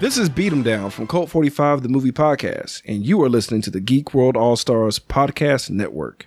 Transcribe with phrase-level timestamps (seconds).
[0.00, 3.60] This is Beat 'em Down from Cult 45, the movie podcast, and you are listening
[3.62, 6.26] to the Geek World All Stars Podcast Network.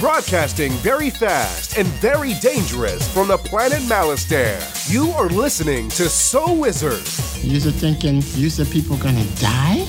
[0.00, 4.60] Broadcasting very fast and very dangerous from the planet Malastare.
[4.92, 7.02] You are listening to So Wizard,
[7.42, 9.84] You're thinking, you said people gonna die?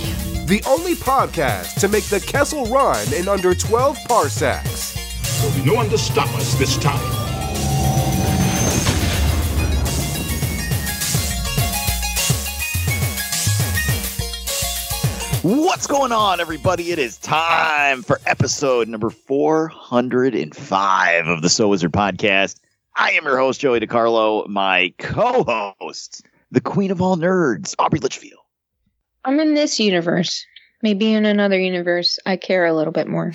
[0.45, 4.95] the only podcast to make the Kessel run in under 12 parsecs.
[5.39, 7.28] There'll be no one to stop us this time.
[15.41, 16.91] What's going on, everybody?
[16.91, 22.59] It is time for episode number 405 of the So Wizard podcast.
[22.97, 24.49] I am your host, Joey DiCarlo.
[24.49, 28.41] My co host, the queen of all nerds, Aubrey Litchfield.
[29.23, 30.45] I'm in this universe.
[30.83, 33.31] Maybe in another universe, I care a little bit more.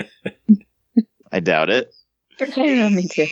[1.30, 1.94] I doubt it.
[2.40, 3.28] I know, me too.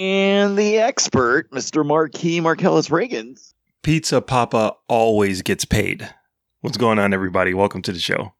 [0.00, 1.86] And the expert, Mr.
[1.86, 3.54] Marquis Marcellus Reagans.
[3.84, 6.12] Pizza Papa always gets paid.
[6.60, 7.54] What's going on, everybody?
[7.54, 8.34] Welcome to the show.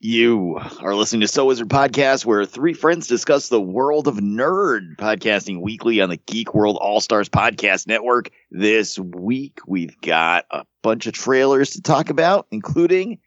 [0.00, 4.96] You are listening to So Wizard Podcast, where three friends discuss the world of nerd,
[4.96, 8.30] podcasting weekly on the Geek World All Stars Podcast Network.
[8.50, 13.18] This week, we've got a bunch of trailers to talk about, including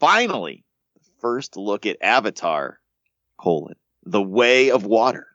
[0.00, 0.64] finally
[1.20, 2.80] first look at Avatar:
[3.40, 5.28] colon, The Way of Water.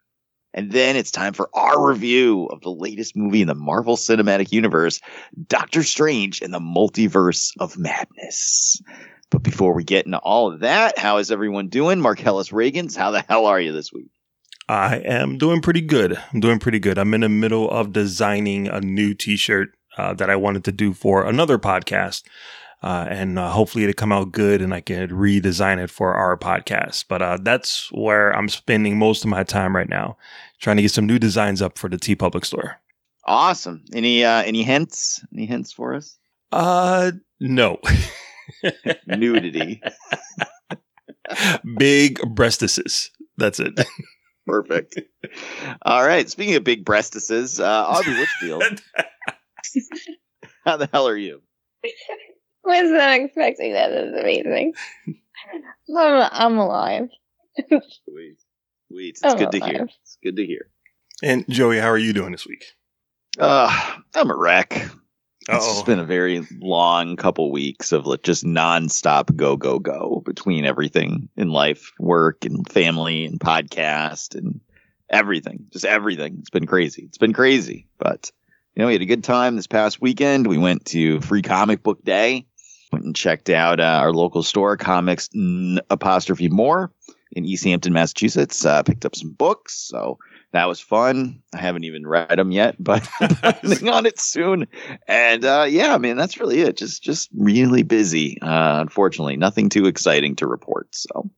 [0.54, 4.52] And then it's time for our review of the latest movie in the Marvel Cinematic
[4.52, 5.00] Universe,
[5.48, 8.82] Doctor Strange and the Multiverse of Madness.
[9.30, 12.02] But before we get into all of that, how is everyone doing?
[12.02, 14.10] Marcellus Reagans, how the hell are you this week?
[14.68, 16.20] I am doing pretty good.
[16.34, 16.98] I'm doing pretty good.
[16.98, 20.94] I'm in the middle of designing a new T-shirt uh, that I wanted to do
[20.94, 22.24] for another podcast,
[22.82, 26.38] uh, and uh, hopefully it'll come out good, and I can redesign it for our
[26.38, 27.06] podcast.
[27.08, 30.18] But uh, that's where I'm spending most of my time right now,
[30.60, 32.78] trying to get some new designs up for the TeePublic store.
[33.26, 33.84] Awesome.
[33.94, 35.24] Any uh, any hints?
[35.34, 36.18] Any hints for us?
[36.52, 37.80] Uh, no.
[39.08, 39.82] Nudity.
[41.78, 43.10] Big breastises.
[43.38, 43.80] That's it.
[44.48, 45.00] Perfect.
[45.84, 46.28] All right.
[46.28, 48.82] Speaking of big breastises, uh, Aubrey Litchfield,
[50.66, 51.44] how the hell are you?
[52.64, 53.90] Was not expecting that.
[53.90, 54.74] That's amazing.
[55.98, 57.10] I'm, I'm alive.
[57.58, 58.38] Sweet.
[58.92, 59.10] Sweet.
[59.10, 59.84] It's Oh, good to hear.
[60.02, 60.70] It's good to hear.
[61.24, 62.64] and Joey, how are you doing this week?
[63.40, 64.74] Uh, I'm a wreck.
[64.74, 64.90] It's
[65.50, 65.74] Uh-oh.
[65.74, 70.66] just been a very long couple weeks of like just nonstop go go go between
[70.66, 74.60] everything in life, work and family and podcast and
[75.10, 75.66] everything.
[75.72, 76.38] Just everything.
[76.40, 77.04] It's been crazy.
[77.04, 77.88] It's been crazy.
[77.98, 78.32] But
[78.76, 80.46] you know, we had a good time this past weekend.
[80.46, 82.46] We went to Free Comic Book Day.
[82.92, 86.92] Went and checked out uh, our local store, Comics N- apostrophe More
[87.32, 88.66] in Easthampton, Massachusetts.
[88.66, 90.18] Uh, picked up some books, so
[90.54, 91.44] that was fun.
[91.54, 94.68] I haven't even read them yet, but planning on it soon.
[95.08, 96.78] And uh, yeah, man, that's really it.
[96.78, 98.42] Just just really busy.
[98.42, 100.88] Uh, unfortunately, nothing too exciting to report.
[100.96, 101.30] So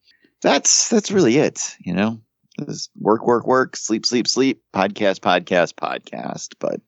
[0.42, 1.76] that's that's really it.
[1.82, 2.22] You know,
[2.66, 4.62] Just work, work, work, sleep, sleep, sleep.
[4.74, 6.54] Podcast, podcast, podcast.
[6.60, 6.80] But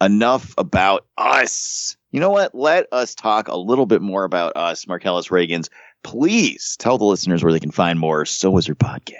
[0.00, 1.96] enough about us.
[2.12, 2.54] You know what?
[2.54, 5.68] Let us talk a little bit more about us, Marcellus Reagans.
[6.02, 9.14] Please tell the listeners where they can find more So Wizard podcast.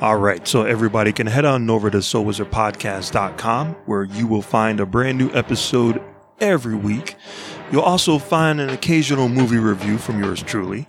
[0.00, 4.86] All right, so everybody can head on over to SoWizardPodcast.com where you will find a
[4.86, 6.00] brand new episode
[6.40, 7.16] every week.
[7.72, 10.88] You'll also find an occasional movie review from yours truly.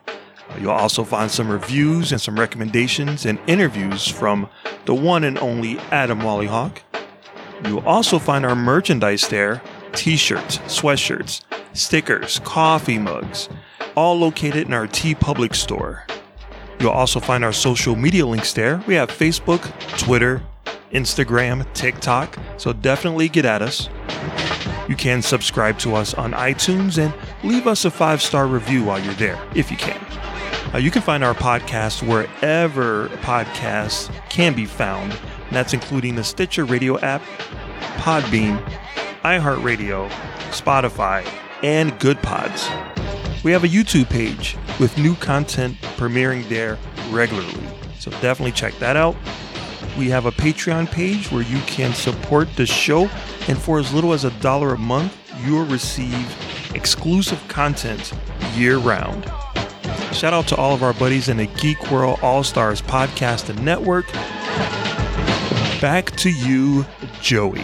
[0.62, 4.48] You'll also find some reviews and some recommendations and interviews from
[4.86, 6.78] the one and only Adam Wallyhawk.
[7.66, 9.62] You'll also find our merchandise there
[9.94, 13.50] t shirts, sweatshirts, stickers, coffee mugs,
[13.96, 16.06] all located in our TeePublic store.
[16.80, 18.82] You'll also find our social media links there.
[18.88, 19.62] We have Facebook,
[19.98, 20.42] Twitter,
[20.92, 23.90] Instagram, TikTok, so definitely get at us.
[24.88, 29.00] You can subscribe to us on iTunes and leave us a five star review while
[29.00, 30.00] you're there, if you can.
[30.74, 36.24] Uh, you can find our podcast wherever podcasts can be found, and that's including the
[36.24, 37.22] Stitcher Radio app,
[37.98, 38.58] Podbean,
[39.24, 40.10] iHeartRadio,
[40.52, 41.26] Spotify,
[41.64, 42.70] and Goodpods.
[43.44, 46.78] We have a YouTube page with new content premiering there
[47.10, 47.68] regularly,
[48.00, 49.16] so definitely check that out.
[49.98, 53.10] We have a Patreon page where you can support the show,
[53.48, 58.14] and for as little as a dollar a month, you'll receive exclusive content
[58.56, 59.26] year round.
[60.14, 63.64] Shout out to all of our buddies in the Geek World All Stars podcast and
[63.64, 64.12] network.
[65.82, 66.86] Back to you,
[67.22, 67.64] Joey.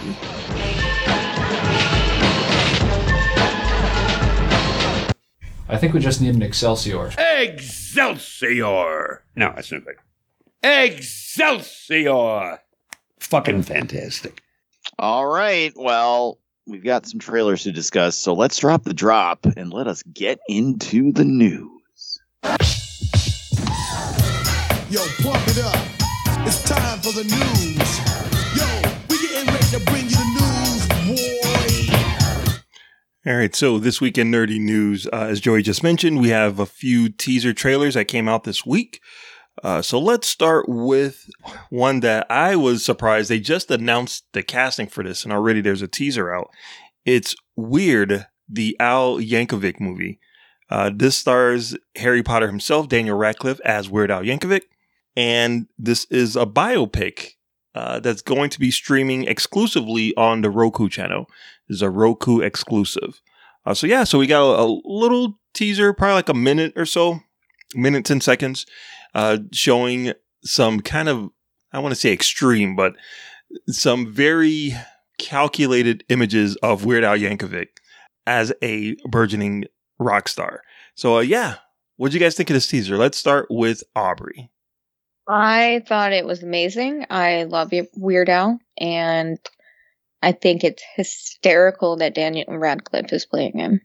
[5.68, 7.10] I think we just need an Excelsior.
[7.18, 9.22] Excelsior!
[9.34, 9.96] No, that's not good.
[10.62, 12.60] Excelsior!
[13.26, 14.42] fucking fantastic.
[14.98, 15.72] All right.
[15.76, 20.02] Well, we've got some trailers to discuss, so let's drop the drop and let us
[20.04, 21.72] get into the news.
[24.88, 25.76] Yo, pump it up.
[26.46, 27.98] It's time for the news.
[28.56, 28.64] Yo,
[29.08, 29.80] we getting ready to
[33.26, 36.60] All right, so this week in nerdy news, uh, as Joey just mentioned, we have
[36.60, 39.00] a few teaser trailers that came out this week.
[39.64, 41.28] Uh, so let's start with
[41.68, 45.82] one that I was surprised they just announced the casting for this, and already there's
[45.82, 46.50] a teaser out.
[47.04, 50.20] It's Weird, the Al Yankovic movie.
[50.70, 54.62] Uh, this stars Harry Potter himself, Daniel Radcliffe, as Weird Al Yankovic,
[55.16, 57.30] and this is a biopic
[57.74, 61.28] uh, that's going to be streaming exclusively on the Roku channel.
[61.68, 63.20] Is a Roku exclusive.
[63.64, 66.86] Uh, so yeah, so we got a, a little teaser, probably like a minute or
[66.86, 67.20] so,
[67.74, 68.66] minute ten seconds,
[69.14, 70.12] uh, showing
[70.44, 71.30] some kind of
[71.72, 72.94] I want to say extreme, but
[73.68, 74.74] some very
[75.18, 77.68] calculated images of Weird Al Yankovic
[78.26, 79.64] as a burgeoning
[79.98, 80.62] rock star.
[80.94, 81.56] So uh, yeah,
[81.96, 82.96] what do you guys think of this teaser?
[82.96, 84.50] Let's start with Aubrey.
[85.28, 87.06] I thought it was amazing.
[87.10, 89.38] I love Weird Al, and
[90.22, 93.80] I think it's hysterical that Daniel Radcliffe is playing him.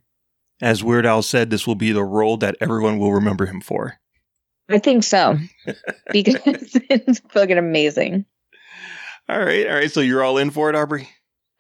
[0.62, 4.00] As Weird Al said, this will be the role that everyone will remember him for.
[4.70, 5.38] I think so
[6.12, 8.26] because it's fucking amazing.
[9.28, 9.92] All right, all right.
[9.92, 11.10] So you're all in for it, Aubrey?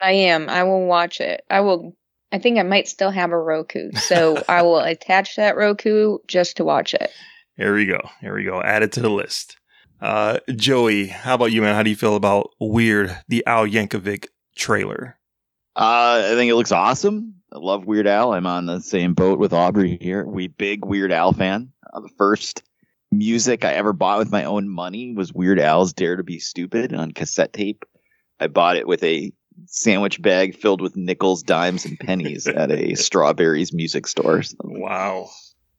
[0.01, 0.50] I am.
[0.50, 1.44] I will watch it.
[1.50, 1.95] I will.
[2.31, 6.57] I think I might still have a Roku, so I will attach that Roku just
[6.57, 7.12] to watch it.
[7.57, 8.00] Here we go.
[8.21, 8.62] Here we go.
[8.62, 9.57] Add it to the list.
[10.00, 11.75] Uh, Joey, how about you, man?
[11.75, 14.25] How do you feel about Weird, the Al Yankovic
[14.56, 15.18] trailer?
[15.75, 17.36] Uh, I think it looks awesome.
[17.53, 18.33] I love Weird Al.
[18.33, 20.25] I'm on the same boat with Aubrey here.
[20.25, 21.71] We big Weird Al fan.
[21.94, 22.63] Uh, the first
[23.12, 26.94] music I ever bought with my own money was Weird Al's "Dare to Be Stupid"
[26.94, 27.83] on cassette tape.
[28.39, 29.33] I bought it with a
[29.65, 34.42] sandwich bag filled with nickels, dimes, and pennies at a Strawberries music store.
[34.44, 35.30] So Wow.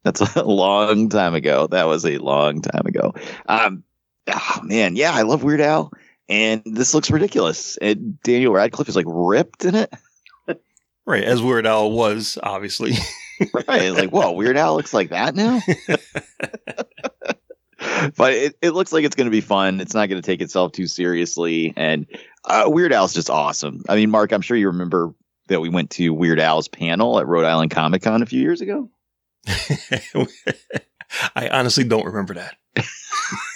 [0.03, 1.67] that's a long time ago.
[1.67, 3.13] That was a long time ago.
[3.47, 3.83] Um,
[4.27, 5.91] oh, man, yeah, I love Weird Al,
[6.29, 7.77] and this looks ridiculous.
[7.77, 9.93] And Daniel Radcliffe is like ripped in it.
[11.05, 12.93] Right, as Weird Al was, obviously.
[13.67, 15.59] Right, like whoa, Weird Al looks like that now.
[18.15, 19.81] but it, it looks like it's going to be fun.
[19.81, 22.05] It's not going to take itself too seriously, and
[22.45, 23.83] uh, Weird Al's just awesome.
[23.89, 25.13] I mean, Mark, I'm sure you remember
[25.47, 28.61] that we went to Weird Al's panel at Rhode Island Comic Con a few years
[28.61, 28.89] ago.
[31.35, 32.55] I honestly don't remember that.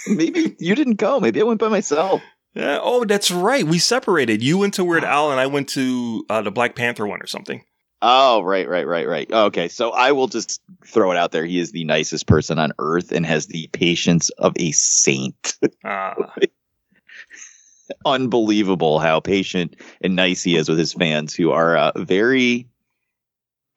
[0.06, 1.20] Maybe you didn't go.
[1.20, 2.22] Maybe I went by myself.
[2.54, 3.64] Yeah, oh, that's right.
[3.64, 4.42] We separated.
[4.42, 7.26] You went to Weird Al, and I went to uh, the Black Panther one or
[7.26, 7.62] something.
[8.00, 9.30] Oh, right, right, right, right.
[9.30, 11.44] Okay, so I will just throw it out there.
[11.44, 15.58] He is the nicest person on earth and has the patience of a saint.
[15.84, 16.14] Uh,
[18.04, 22.68] Unbelievable how patient and nice he is with his fans who are uh, very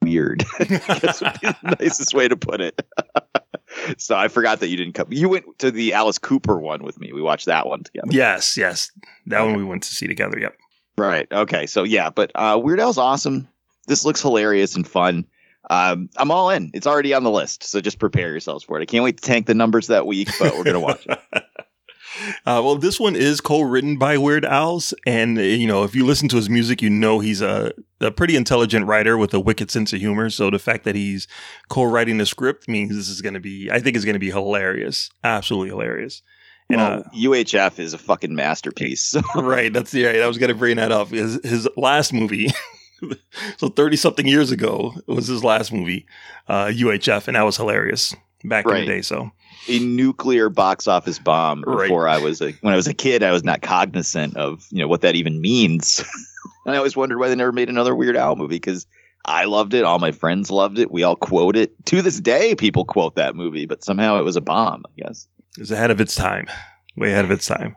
[0.01, 0.43] weird.
[0.59, 0.63] I
[1.21, 2.81] would be the nicest way to put it.
[3.97, 5.07] so I forgot that you didn't come.
[5.09, 7.13] You went to the Alice Cooper one with me.
[7.13, 8.09] We watched that one together.
[8.11, 8.91] yes, yes.
[9.27, 10.39] That one we went to see together.
[10.39, 10.55] Yep.
[10.97, 11.27] Right.
[11.31, 11.65] Okay.
[11.67, 13.47] So yeah, but uh, Weird Al's awesome.
[13.87, 15.25] This looks hilarious and fun.
[15.69, 16.71] Um, I'm all in.
[16.73, 18.81] It's already on the list, so just prepare yourselves for it.
[18.81, 21.19] I can't wait to tank the numbers that week, but we're gonna watch it.
[22.45, 26.05] Uh, well, this one is co-written by Weird Al's, and uh, you know, if you
[26.05, 29.71] listen to his music, you know he's a, a pretty intelligent writer with a wicked
[29.71, 30.29] sense of humor.
[30.29, 31.27] So the fact that he's
[31.69, 34.31] co-writing the script means this is going to be, I think, it's going to be
[34.31, 36.21] hilarious, absolutely hilarious.
[36.69, 39.15] And, Well, uh, UHF is a fucking masterpiece.
[39.35, 40.21] right, that's the right.
[40.21, 41.09] I was going to bring that up.
[41.09, 42.49] His, his last movie,
[43.57, 46.05] so thirty something years ago, was his last movie,
[46.47, 49.01] uh, UHF, and that was hilarious back in the day.
[49.01, 49.31] So
[49.67, 51.83] a nuclear box office bomb Right.
[51.87, 54.79] before I was a when I was a kid I was not cognizant of you
[54.79, 56.03] know what that even means
[56.65, 58.85] and I always wondered why they never made another Weird Al movie because
[59.23, 62.55] I loved it all my friends loved it we all quote it to this day
[62.55, 65.27] people quote that movie but somehow it was a bomb I guess
[65.57, 66.47] it was ahead of its time,
[66.95, 67.75] way ahead of its time.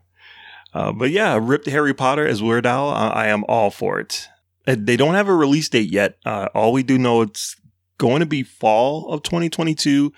[0.73, 2.89] Uh, but yeah, ripped Harry Potter as Weird Al.
[2.89, 4.27] I, I am all for it.
[4.67, 6.17] Uh, They don't have a release date yet.
[6.25, 7.57] Uh, all we do know it's
[7.99, 10.13] going to be fall of 2022,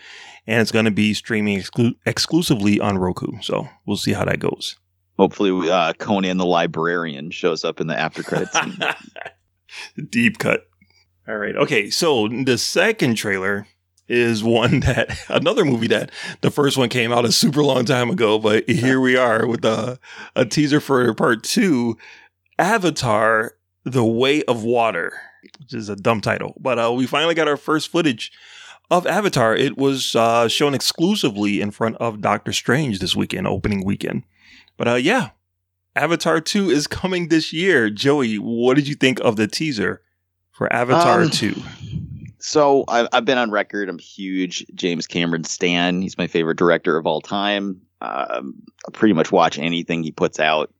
[0.46, 3.40] and it's going to be streaming exclu- exclusively on Roku.
[3.42, 4.76] So we'll see how that goes.
[5.18, 8.56] hopefully uh, Conan the Librarian shows up in the after credits
[10.10, 10.66] Deep cut.
[11.28, 11.56] All right.
[11.56, 11.90] Okay.
[11.90, 13.66] So the second trailer
[14.08, 18.08] is one that another movie that the first one came out a super long time
[18.10, 19.98] ago, but here we are with a,
[20.36, 21.96] a teaser for part two
[22.58, 25.12] Avatar The Way of Water,
[25.58, 26.54] which is a dumb title.
[26.60, 28.32] But uh, we finally got our first footage
[28.90, 29.54] of Avatar.
[29.56, 34.22] It was uh, shown exclusively in front of Doctor Strange this weekend, opening weekend.
[34.76, 35.30] But uh, yeah,
[35.94, 37.90] Avatar 2 is coming this year.
[37.90, 40.02] Joey, what did you think of the teaser
[40.52, 41.54] for Avatar Um, 2?
[42.38, 43.88] So I've, I've been on record.
[43.88, 46.00] I'm huge James Cameron stan.
[46.02, 47.80] He's my favorite director of all time.
[48.00, 50.72] Um, I pretty much watch anything he puts out.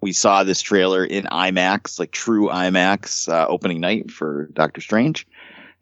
[0.00, 5.26] We saw this trailer in IMAX, like true IMAX, uh, opening night for Doctor Strange,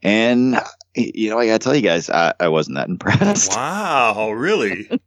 [0.02, 0.58] and
[0.94, 3.52] you know I gotta tell you guys, I, I wasn't that impressed.
[3.56, 4.88] Wow, really?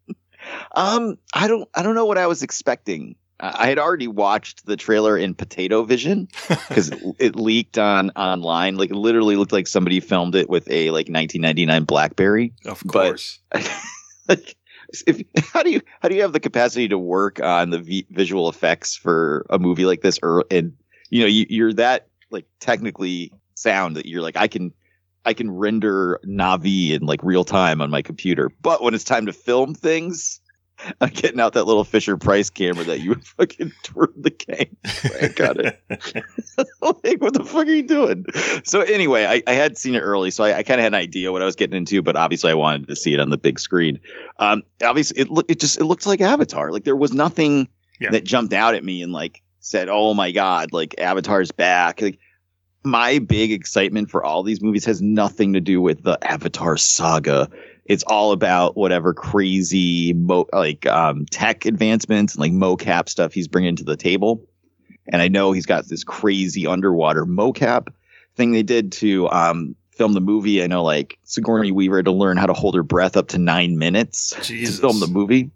[0.73, 3.15] Um, I don't, I don't know what I was expecting.
[3.39, 8.75] I had already watched the trailer in Potato Vision because it, leaked on online.
[8.77, 12.53] Like it literally looked like somebody filmed it with a like 1999 BlackBerry.
[12.65, 13.39] Of But- course.
[14.27, 14.55] like,
[15.07, 15.21] if
[15.53, 18.49] how do you how do you have the capacity to work on the v- visual
[18.49, 20.19] effects for a movie like this?
[20.21, 20.73] Or and
[21.09, 24.73] you know you, you're that like technically sound that you're like I can
[25.25, 29.25] I can render Na'vi in like real time on my computer, but when it's time
[29.25, 30.39] to film things.
[31.01, 34.75] I'm getting out that little Fisher Price camera that you fucking turned the game.
[35.21, 35.81] I got it.
[36.81, 38.25] like, what the fuck are you doing?
[38.63, 40.99] So anyway, I, I had seen it early, so I, I kind of had an
[40.99, 43.37] idea what I was getting into, but obviously I wanted to see it on the
[43.37, 43.99] big screen.
[44.39, 46.71] Um, obviously it looked, it just, it looked like Avatar.
[46.71, 47.67] Like there was nothing
[47.99, 48.11] Yeah.
[48.11, 52.17] that jumped out at me and like said, "Oh my god, like Avatar's back." Like
[52.85, 57.49] my big excitement for all these movies has nothing to do with the Avatar saga.
[57.89, 63.47] It's all about whatever crazy mo- like um, tech advancements and like mocap stuff he's
[63.47, 64.41] bringing to the table.
[65.11, 67.87] And I know he's got this crazy underwater mocap
[68.35, 70.63] thing they did to um, film the movie.
[70.63, 73.37] I know like Sigourney Weaver had to learn how to hold her breath up to
[73.37, 74.75] nine minutes Jesus.
[74.75, 75.49] to film the movie.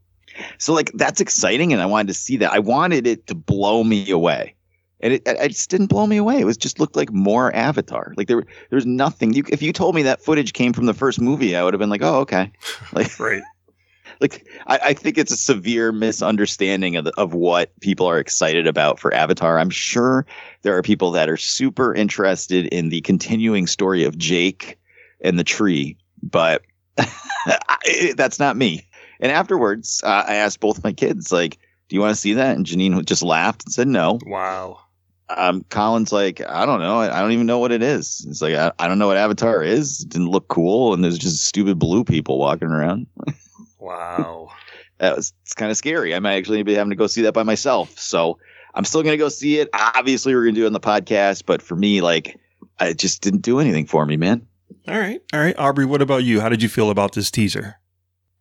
[0.58, 2.52] So like that's exciting, and I wanted to see that.
[2.52, 4.56] I wanted it to blow me away,
[5.04, 6.40] and it, it just didn't blow me away.
[6.40, 8.14] It was just looked like more Avatar.
[8.16, 9.34] Like there, there was nothing.
[9.34, 11.80] You, if you told me that footage came from the first movie, I would have
[11.80, 12.52] been like, oh okay.
[12.94, 13.44] Like, Right.
[14.22, 18.66] like I, I think it's a severe misunderstanding of the, of what people are excited
[18.66, 19.60] about for Avatar.
[19.60, 20.26] I'm sure
[20.62, 24.80] there are people that are super interested in the continuing story of Jake
[25.22, 26.62] and the tree, but
[26.98, 28.88] I, that's not me.
[29.20, 31.58] And afterwards, uh, I asked both my kids, like,
[31.90, 34.20] "Do you want to see that?" And Janine just laughed and said no.
[34.26, 34.80] Wow.
[35.38, 37.00] Um, Colin's like, "I don't know.
[37.00, 39.18] I, I don't even know what it is." It's like, I, I don't know what
[39.18, 40.02] Avatar is.
[40.02, 43.08] It didn't look cool, and there's just stupid blue people walking around
[43.80, 44.50] Wow.
[45.00, 46.16] that was it's kind of scary.
[46.16, 47.98] I might actually be having to go see that by myself.
[48.00, 48.40] So
[48.74, 49.70] I'm still gonna go see it.
[49.74, 52.40] Obviously, we're gonna do it on the podcast, but for me, like,
[52.80, 54.48] it just didn't do anything for me, man.
[54.88, 55.22] All right.
[55.34, 55.58] All right.
[55.58, 56.42] Aubrey, what about you?
[56.42, 57.76] How did you feel about this teaser?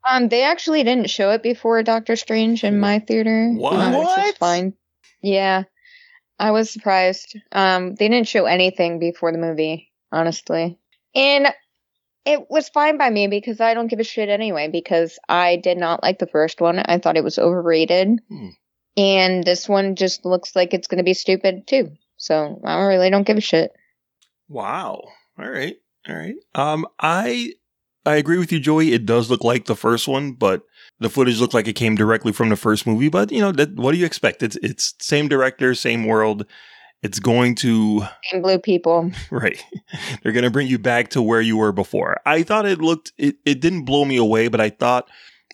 [0.08, 3.52] Um, they actually didn't show it before Doctor Strange in my theater.
[3.52, 3.74] What?
[3.74, 4.26] um, Which What?
[4.26, 4.74] is fine.
[5.20, 5.62] Yeah,
[6.42, 7.38] I was surprised.
[7.52, 10.76] Um, they didn't show anything before the movie, honestly,
[11.14, 11.46] and
[12.24, 14.68] it was fine by me because I don't give a shit anyway.
[14.68, 16.80] Because I did not like the first one.
[16.80, 18.48] I thought it was overrated, Hmm.
[18.96, 21.92] and this one just looks like it's going to be stupid too.
[22.16, 23.72] So I really don't give a shit.
[24.48, 25.02] Wow.
[25.38, 25.76] All right.
[26.08, 26.34] All right.
[26.54, 27.52] Um, I
[28.04, 28.92] I agree with you, Joey.
[28.92, 30.62] It does look like the first one, but
[30.98, 33.08] the footage looked like it came directly from the first movie.
[33.08, 34.42] But you know, that, what do you expect?
[34.42, 36.46] It's it's same director, same world.
[37.02, 39.10] It's going to And blue people.
[39.30, 39.62] right.
[40.22, 42.20] They're going to bring you back to where you were before.
[42.24, 45.08] I thought it looked it it didn't blow me away, but I thought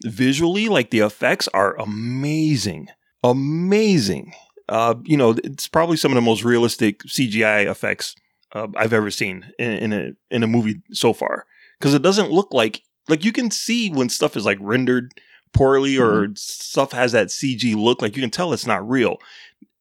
[0.04, 2.88] visually like the effects are amazing.
[3.22, 4.32] Amazing.
[4.68, 8.14] Uh, you know, it's probably some of the most realistic CGI effects
[8.52, 11.46] uh, I've ever seen in, in a in a movie so far
[11.78, 15.12] because it doesn't look like like you can see when stuff is like rendered
[15.52, 19.18] poorly or stuff has that CG look like you can tell it's not real.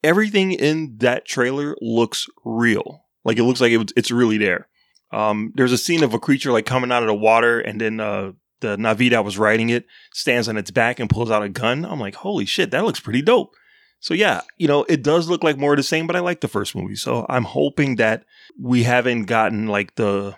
[0.04, 3.04] Everything in that trailer looks real.
[3.26, 4.68] Like it looks like it, it's really there.
[5.12, 8.00] Um, there's a scene of a creature like coming out of the water, and then
[8.00, 11.50] uh, the Na'vi that was riding it stands on its back and pulls out a
[11.50, 11.86] gun.
[11.86, 13.54] I'm like, holy shit, that looks pretty dope.
[14.00, 16.42] So yeah, you know, it does look like more of the same, but I like
[16.42, 16.96] the first movie.
[16.96, 18.26] So I'm hoping that
[18.60, 20.36] we haven't gotten like the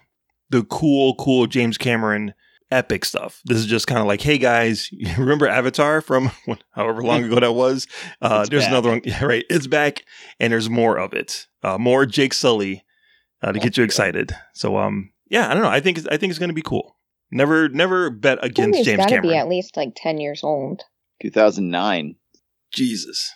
[0.49, 2.33] the cool, cool James Cameron
[2.71, 3.41] epic stuff.
[3.45, 7.39] This is just kind of like, hey guys, remember Avatar from when- however long ago
[7.39, 7.87] that was?
[8.21, 8.69] Uh, there's back.
[8.71, 9.45] another one, yeah, right?
[9.49, 10.03] It's back,
[10.39, 11.47] and there's more of it.
[11.63, 12.83] Uh, more Jake Sully
[13.41, 14.31] uh, to get you excited.
[14.53, 15.69] So um, yeah, I don't know.
[15.69, 16.95] I think it's, I think it's going to be cool.
[17.31, 19.29] Never, never bet against Movie's James got to Cameron.
[19.29, 20.83] be at least like ten years old.
[21.21, 22.15] 2009,
[22.73, 23.31] Jesus.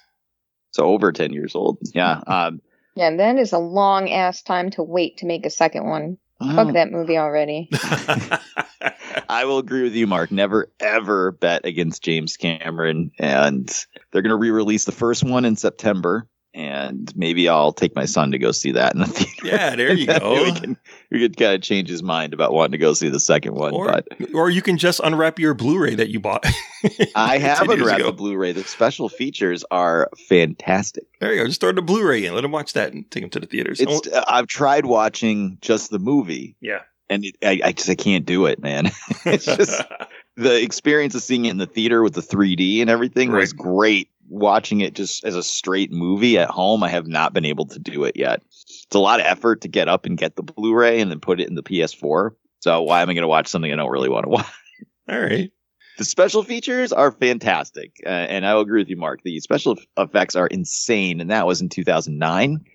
[0.72, 1.77] so over 10 years old.
[1.93, 2.22] Yeah.
[2.27, 2.62] Um,
[2.96, 6.17] Yeah, that is a long ass time to wait to make a second one.
[6.40, 6.72] Fuck oh.
[6.74, 7.70] that movie already.
[9.30, 10.32] I will agree with you, Mark.
[10.32, 13.68] Never ever bet against James Cameron, and
[14.12, 18.32] they're going to re-release the first one in September, and maybe I'll take my son
[18.32, 19.48] to go see that in the theater.
[19.48, 20.44] Yeah, there you go.
[20.44, 20.78] We can
[21.10, 23.74] we could kind of change his mind about wanting to go see the second one.
[23.74, 26.46] Or, but or you can just unwrap your Blu-ray that you bought.
[27.16, 28.12] I have unwrapped ago.
[28.12, 28.52] the Blu-ray.
[28.52, 31.06] The special features are fantastic.
[31.20, 31.48] There you go.
[31.48, 32.36] Just throw the Blu-ray in.
[32.36, 33.80] Let him watch that and take him to the theaters.
[33.80, 36.82] It's uh, I've tried watching just the movie, yeah.
[37.10, 38.92] and it, I, I just I can't do it, man.
[39.26, 39.82] it's just
[40.36, 44.10] the experience of seeing it in the theater with the 3D and everything was great.
[44.34, 47.78] Watching it just as a straight movie at home, I have not been able to
[47.78, 48.42] do it yet.
[48.50, 51.40] It's a lot of effort to get up and get the Blu-ray and then put
[51.40, 52.32] it in the PS4.
[52.62, 54.52] So why am I going to watch something I don't really want to watch?
[55.08, 55.52] All right.
[56.00, 59.22] The special features are fantastic, uh, and I will agree with you, Mark.
[59.22, 62.66] The special effects are insane, and that was in 2009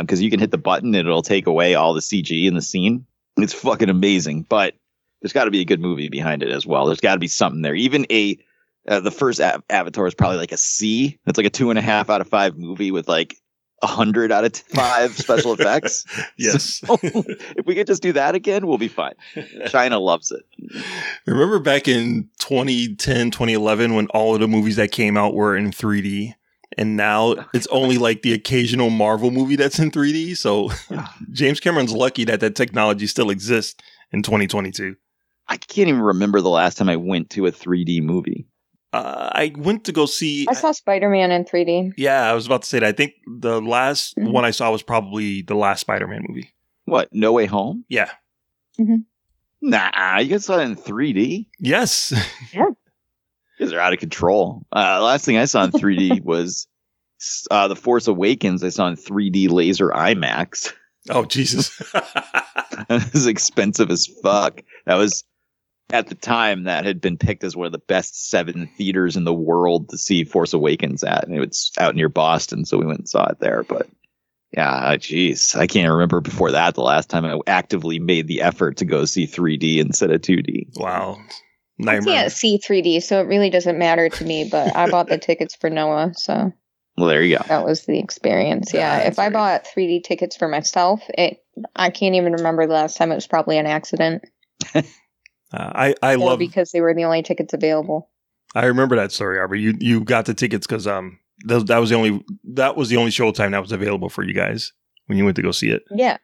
[0.00, 2.62] because you can hit the button and it'll take away all the CG in the
[2.62, 3.06] scene.
[3.36, 4.74] It's fucking amazing, but
[5.20, 6.86] there's got to be a good movie behind it as well.
[6.86, 7.74] There's got to be something there.
[7.74, 8.38] Even a
[8.86, 11.18] uh, the first a- Avatar is probably like a C.
[11.26, 13.36] It's like a two and a half out of five movie with like
[13.82, 16.04] a hundred out of five special effects.
[16.36, 16.74] Yes.
[16.86, 19.14] So, if we could just do that again, we'll be fine.
[19.66, 20.44] China loves it.
[21.26, 25.72] Remember back in 2010, 2011 when all of the movies that came out were in
[25.72, 26.34] 3D?
[26.76, 30.36] And now it's only like the occasional Marvel movie that's in 3D.
[30.36, 30.70] So
[31.32, 33.82] James Cameron's lucky that that technology still exists
[34.12, 34.94] in 2022.
[35.48, 38.46] I can't even remember the last time I went to a 3D movie.
[38.92, 40.46] Uh, I went to go see.
[40.48, 41.92] I saw Spider Man in 3D.
[41.98, 42.86] Yeah, I was about to say that.
[42.88, 44.32] I think the last Mhm.
[44.32, 46.54] one I saw was probably the last Spider-Man movie.
[46.86, 47.08] What?
[47.12, 47.84] No Way Home?
[47.88, 48.10] Yeah.
[49.60, 51.48] Nah, you guys saw it in 3D.
[51.58, 52.12] Yes.
[53.60, 54.64] You guys are out of control.
[54.70, 56.68] Uh, last thing I saw in 3D was
[57.50, 58.62] uh, The Force Awakens.
[58.62, 60.72] I saw in 3D laser IMAX.
[61.10, 61.72] Oh Jesus.
[61.94, 64.62] it was expensive as fuck.
[64.86, 65.24] That was
[65.90, 69.24] at the time that had been picked as one of the best seven theaters in
[69.24, 72.86] the world to see Force Awakens at, and it was out near Boston, so we
[72.86, 73.62] went and saw it there.
[73.62, 73.88] But
[74.52, 78.78] yeah, jeez, I can't remember before that the last time I actively made the effort
[78.78, 80.78] to go see 3D instead of 2D.
[80.78, 81.18] Wow,
[81.86, 84.48] I can't see 3D, so it really doesn't matter to me.
[84.50, 86.52] But I bought the tickets for Noah, so
[86.96, 87.44] Well, there you go.
[87.48, 88.72] that was the experience.
[88.74, 91.42] Yeah, if I bought 3D tickets for myself, it
[91.74, 93.10] I can't even remember the last time.
[93.10, 94.24] It was probably an accident,
[95.52, 96.38] Uh, I I or love.
[96.38, 98.10] because they were the only tickets available.
[98.54, 99.60] I remember that story, Aubrey.
[99.60, 102.96] You you got the tickets because um that, that was the only that was the
[102.96, 104.72] only showtime that was available for you guys
[105.06, 105.82] when you went to go see it.
[105.90, 106.16] Yeah,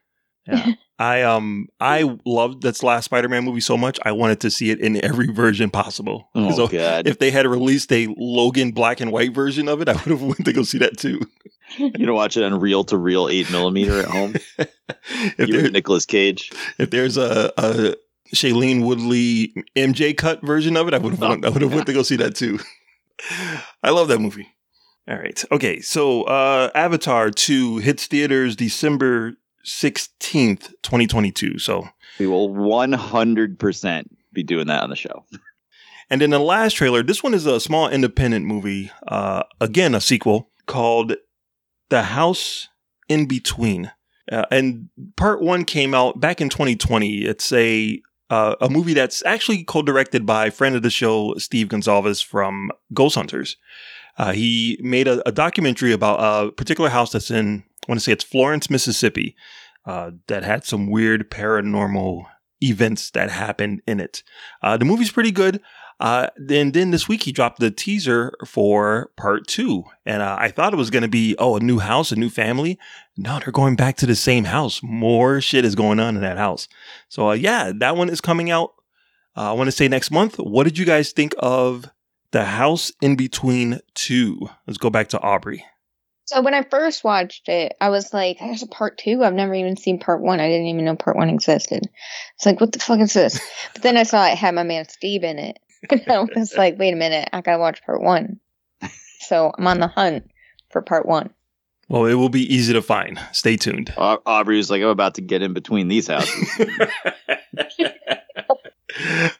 [0.47, 0.73] Yeah.
[0.99, 3.99] I um I loved that last Spider-Man movie so much.
[4.03, 6.29] I wanted to see it in every version possible.
[6.35, 7.05] Oh, so God.
[7.07, 10.21] if they had released a Logan black and white version of it, I would have
[10.21, 11.19] went to go see that too.
[11.77, 14.35] You don't watch it on reel to reel eight millimeter at home.
[15.37, 16.51] If you there- and Nicolas Cage.
[16.77, 17.95] If there's a, a
[18.33, 21.73] Shailene Woodley MJ cut version of it, I would have Oh, went, I would have
[21.73, 22.59] went to go see that too.
[23.83, 24.47] I love that movie.
[25.07, 25.43] All right.
[25.51, 25.79] Okay.
[25.81, 29.33] So uh Avatar 2 hits theaters December
[29.63, 31.59] 16th, 2022.
[31.59, 31.87] So
[32.19, 35.25] We will one hundred percent be doing that on the show.
[36.09, 40.01] and then the last trailer, this one is a small independent movie, uh again a
[40.01, 41.13] sequel called
[41.89, 42.69] The House
[43.07, 43.91] in Between.
[44.31, 47.25] Uh, and part 1 came out back in 2020.
[47.25, 52.21] It's a uh, a movie that's actually co-directed by friend of the show Steve Gonzales
[52.21, 53.57] from Ghost Hunters.
[54.17, 58.03] Uh, he made a, a documentary about a particular house that's in I want to
[58.03, 59.35] say it's Florence, Mississippi,
[59.85, 62.25] uh, that had some weird paranormal
[62.61, 64.23] events that happened in it.
[64.61, 65.61] Uh, the movie's pretty good.
[65.99, 70.49] Uh, then then this week he dropped the teaser for part two, and uh, I
[70.49, 72.77] thought it was going to be oh a new house, a new family.
[73.15, 74.81] No, they're going back to the same house.
[74.83, 76.67] More shit is going on in that house.
[77.07, 78.73] So uh, yeah, that one is coming out.
[79.37, 80.37] Uh, I want to say next month.
[80.37, 81.89] What did you guys think of
[82.31, 84.49] the house in between two?
[84.67, 85.65] Let's go back to Aubrey.
[86.25, 89.23] So when I first watched it, I was like, "There's a part two.
[89.23, 90.39] I've never even seen part one.
[90.39, 91.87] I didn't even know part one existed."
[92.35, 93.39] It's like, what the fuck is this?
[93.73, 95.59] But then I saw it had my man Steve in it,
[95.91, 98.39] and I was like, "Wait a minute, I gotta watch part one."
[99.27, 100.29] So I'm on the hunt
[100.69, 101.31] for part one.
[101.87, 103.19] Well, it will be easy to find.
[103.31, 103.93] Stay tuned.
[103.97, 106.49] Au- Aubrey was like, I'm about to get in between these houses.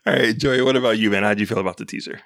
[0.06, 1.24] All right, Joey, what about you, man?
[1.24, 2.20] How'd you feel about the teaser?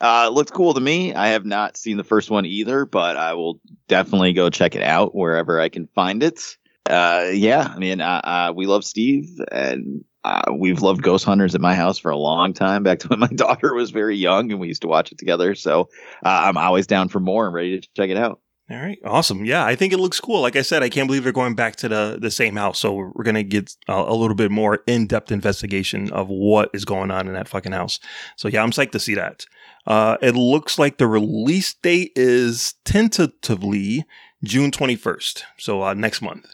[0.00, 1.14] Uh, it looked cool to me.
[1.14, 4.82] I have not seen the first one either, but I will definitely go check it
[4.82, 6.56] out wherever I can find it.
[6.88, 11.54] Uh, yeah, I mean, uh, uh, we love Steve, and uh, we've loved Ghost Hunters
[11.54, 14.50] at my house for a long time, back to when my daughter was very young,
[14.50, 15.54] and we used to watch it together.
[15.54, 15.88] So
[16.24, 18.40] uh, I'm always down for more and ready to check it out.
[18.70, 19.44] All right, awesome.
[19.44, 20.40] Yeah, I think it looks cool.
[20.40, 22.78] Like I said, I can't believe they're going back to the the same house.
[22.78, 26.70] So we're, we're gonna get a, a little bit more in depth investigation of what
[26.72, 28.00] is going on in that fucking house.
[28.36, 29.44] So yeah, I'm psyched to see that.
[29.86, 34.06] Uh, it looks like the release date is tentatively
[34.42, 35.42] June 21st.
[35.58, 36.46] So uh, next month.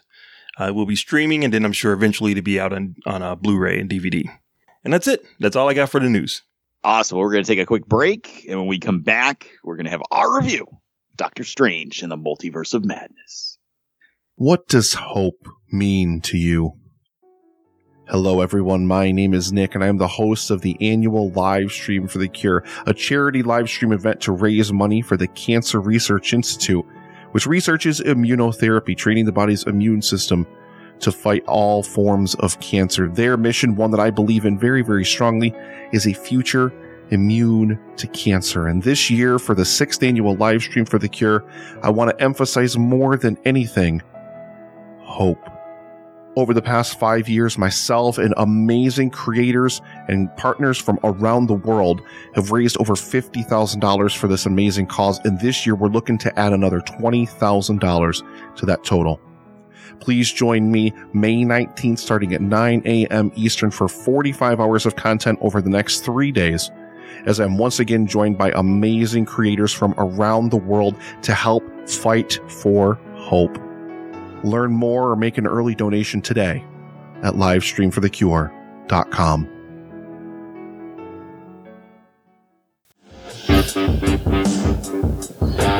[0.57, 3.35] Uh, will be streaming and then I'm sure eventually to be out on, on uh,
[3.35, 4.25] Blu ray and DVD.
[4.83, 5.23] And that's it.
[5.39, 6.41] That's all I got for the news.
[6.83, 7.17] Awesome.
[7.19, 8.45] We're going to take a quick break.
[8.49, 10.67] And when we come back, we're going to have our review
[11.15, 13.57] Doctor Strange and the Multiverse of Madness.
[14.35, 16.73] What does hope mean to you?
[18.07, 18.87] Hello, everyone.
[18.87, 22.17] My name is Nick, and I am the host of the annual live stream for
[22.17, 26.83] the cure, a charity live stream event to raise money for the Cancer Research Institute,
[27.31, 30.45] which researches immunotherapy, training the body's immune system
[30.99, 33.07] to fight all forms of cancer.
[33.07, 35.53] Their mission, one that I believe in very, very strongly,
[35.91, 36.71] is a future
[37.09, 38.67] immune to cancer.
[38.67, 41.43] And this year, for the sixth annual live stream for the cure,
[41.83, 44.01] I want to emphasize more than anything
[44.99, 45.50] hope.
[46.37, 52.01] Over the past five years, myself and amazing creators and partners from around the world
[52.35, 55.19] have raised over $50,000 for this amazing cause.
[55.25, 59.19] And this year, we're looking to add another $20,000 to that total.
[59.99, 63.31] Please join me May 19th, starting at 9 a.m.
[63.35, 66.71] Eastern for 45 hours of content over the next three days,
[67.25, 72.39] as I'm once again joined by amazing creators from around the world to help fight
[72.47, 73.70] for hope.
[74.43, 76.65] Learn more or make an early donation today
[77.23, 79.47] at livestreamforthecure.com.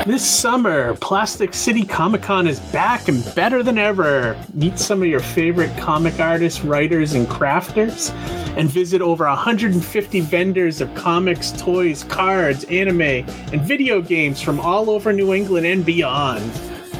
[0.06, 4.38] This summer, Plastic City Comic Con is back and better than ever.
[4.54, 8.12] Meet some of your favorite comic artists, writers, and crafters,
[8.58, 14.90] and visit over 150 vendors of comics, toys, cards, anime, and video games from all
[14.90, 16.52] over New England and beyond.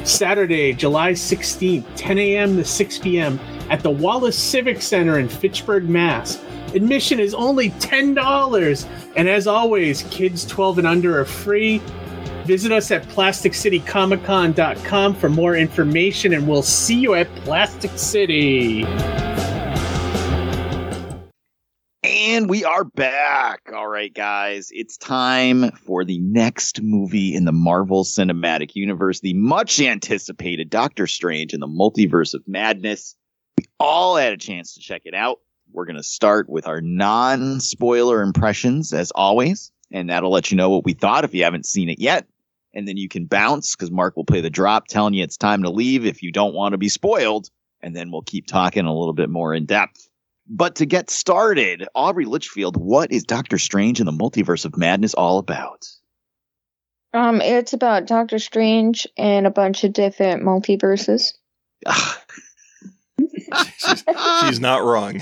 [0.06, 2.56] Saturday, July 16th, 10 a.m.
[2.56, 3.40] to 6 p.m.
[3.70, 6.42] at the Wallace Civic Center in Fitchburg, Mass.
[6.74, 8.88] Admission is only $10.
[9.16, 11.82] And as always, kids 12 and under are free.
[12.44, 18.84] Visit us at plasticcitycomiccon.com for more information, and we'll see you at Plastic City.
[22.24, 23.62] And we are back.
[23.74, 24.68] All right, guys.
[24.70, 31.08] It's time for the next movie in the Marvel Cinematic Universe, the much anticipated Doctor
[31.08, 33.16] Strange in the Multiverse of Madness.
[33.58, 35.40] We all had a chance to check it out.
[35.72, 40.56] We're going to start with our non spoiler impressions, as always, and that'll let you
[40.56, 42.28] know what we thought if you haven't seen it yet.
[42.72, 45.64] And then you can bounce because Mark will play the drop telling you it's time
[45.64, 47.50] to leave if you don't want to be spoiled.
[47.80, 50.08] And then we'll keep talking a little bit more in depth.
[50.48, 55.14] But to get started, Aubrey Litchfield, what is Doctor Strange in the Multiverse of Madness
[55.14, 55.86] all about?
[57.14, 61.34] Um, it's about Doctor Strange and a bunch of different multiverses.
[63.78, 64.04] she's,
[64.40, 65.20] she's not wrong.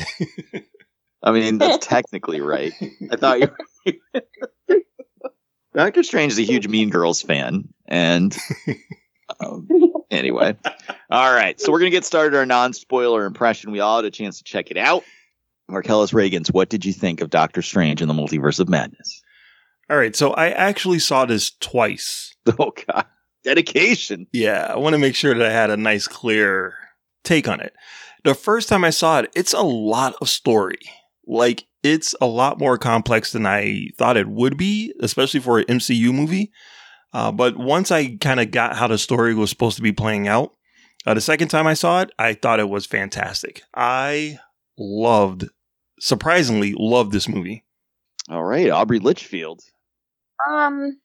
[1.23, 2.73] I mean, that's technically right.
[3.11, 3.51] I thought you.
[5.75, 8.37] Doctor Strange is a huge Mean Girls fan, and
[9.41, 9.69] um,
[10.11, 10.57] anyway,
[11.11, 11.61] all right.
[11.61, 13.71] So we're gonna get started our non-spoiler impression.
[13.71, 15.05] We all had a chance to check it out.
[15.69, 19.23] Marcellus Reagans, what did you think of Doctor Strange in the Multiverse of Madness?
[19.89, 22.35] All right, so I actually saw this twice.
[22.59, 23.05] Oh God,
[23.45, 24.27] dedication.
[24.33, 26.75] Yeah, I want to make sure that I had a nice, clear
[27.23, 27.75] take on it.
[28.25, 30.81] The first time I saw it, it's a lot of story.
[31.27, 35.67] Like it's a lot more complex than I thought it would be, especially for an
[35.67, 36.51] MCU movie.
[37.13, 40.29] Uh, but once I kind of got how the story was supposed to be playing
[40.29, 40.55] out,
[41.07, 43.63] uh, the second time I saw it, I thought it was fantastic.
[43.75, 44.39] I
[44.79, 45.49] loved,
[45.99, 47.65] surprisingly, loved this movie.
[48.29, 49.61] All right, Aubrey Litchfield.
[50.49, 50.99] Um,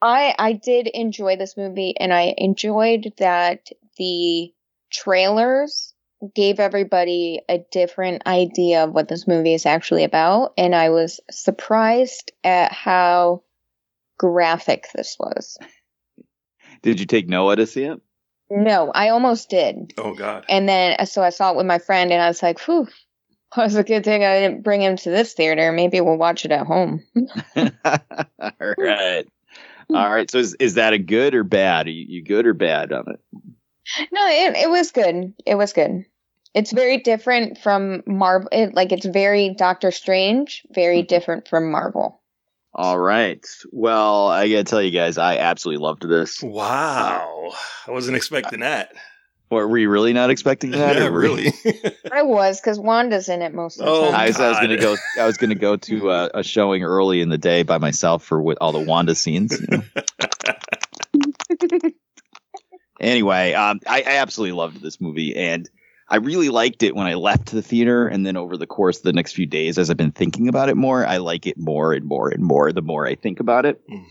[0.00, 3.68] I I did enjoy this movie, and I enjoyed that
[3.98, 4.52] the
[4.92, 5.92] trailers
[6.34, 11.20] gave everybody a different idea of what this movie is actually about, and I was
[11.30, 13.42] surprised at how
[14.18, 15.58] graphic this was.
[16.82, 18.00] Did you take Noah to see it?
[18.50, 19.92] No, I almost did.
[19.98, 20.44] Oh God.
[20.48, 22.86] And then so I saw it with my friend and I was like, whew,
[23.56, 25.72] well, it's a good thing I didn't bring him to this theater.
[25.72, 27.02] Maybe we'll watch it at home.
[27.56, 29.26] All right.
[29.90, 30.30] All right.
[30.30, 31.86] So is, is that a good or bad?
[31.86, 33.20] Are you, you good or bad on it?
[34.12, 35.32] No, it, it was good.
[35.44, 36.04] It was good.
[36.54, 38.48] It's very different from Marvel.
[38.50, 41.06] It, like it's very Doctor Strange, very mm-hmm.
[41.06, 42.20] different from Marvel.
[42.78, 43.42] All right.
[43.72, 46.42] Well, I gotta tell you guys, I absolutely loved this.
[46.42, 47.52] Wow.
[47.86, 48.92] I wasn't expecting that.
[49.48, 50.96] What, were you really not expecting that?
[50.96, 51.52] Yeah, or were you- really.
[52.12, 54.20] I was because Wanda's in it most of the Oh, time.
[54.20, 54.94] I was, I was gonna go.
[55.18, 58.42] I was gonna go to uh, a showing early in the day by myself for
[58.42, 59.58] with all the Wanda scenes.
[59.58, 59.82] you know.
[63.00, 65.68] anyway, um, I, I absolutely loved this movie, and
[66.08, 69.02] I really liked it when I left the theater, and then over the course of
[69.02, 71.92] the next few days, as I've been thinking about it more, I like it more
[71.92, 72.70] and more and more.
[72.72, 74.04] The more I think about it, Mhm.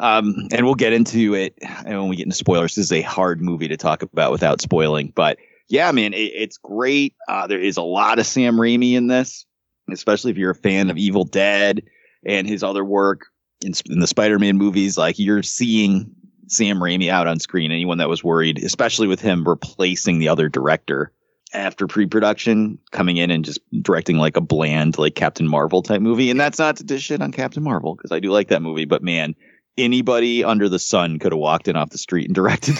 [0.00, 2.74] Um, and we'll get into it and when we get into spoilers.
[2.74, 6.58] This is a hard movie to talk about without spoiling, but yeah, man, it, it's
[6.58, 7.14] great.
[7.28, 9.46] Uh, there is a lot of Sam Raimi in this,
[9.90, 11.82] especially if you're a fan of Evil Dead
[12.26, 13.26] and his other work
[13.64, 14.98] in, in the Spider-Man movies.
[14.98, 16.10] Like you're seeing
[16.48, 17.70] Sam Raimi out on screen.
[17.70, 21.12] Anyone that was worried, especially with him replacing the other director
[21.52, 26.30] after pre-production, coming in and just directing like a bland, like Captain Marvel type movie.
[26.30, 28.84] And that's not to dish shit on Captain Marvel because I do like that movie,
[28.84, 29.34] but man,
[29.76, 32.76] anybody under the sun could have walked in off the street and directed.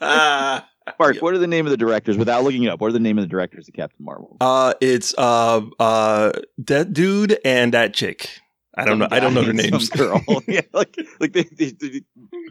[0.98, 2.16] Mark, what are the name of the directors?
[2.16, 4.36] Without looking it up, what are the name of the directors of Captain Marvel?
[4.40, 8.30] Uh, it's uh uh that dude and that chick.
[8.78, 9.08] I don't know.
[9.10, 9.88] I don't know guy their names.
[9.90, 10.22] Girl.
[10.48, 12.02] yeah, like like they, they, they-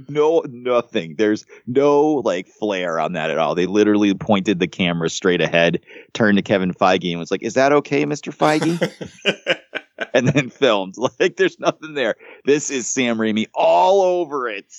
[0.10, 1.16] no nothing.
[1.18, 3.56] There's no like flair on that at all.
[3.56, 5.80] They literally pointed the camera straight ahead,
[6.14, 8.36] turned to Kevin Feige and was like, "Is that okay, Mr.
[8.36, 9.60] Feige?"
[10.14, 10.96] and then filmed.
[11.20, 12.16] Like there's nothing there.
[12.46, 14.72] This is Sam Raimi all over it.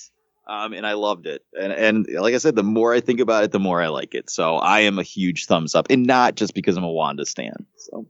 [0.47, 1.43] Um, and I loved it.
[1.59, 4.15] And and like I said, the more I think about it, the more I like
[4.15, 4.29] it.
[4.29, 7.65] So I am a huge thumbs up, and not just because I'm a Wanda stan.
[7.77, 8.05] So.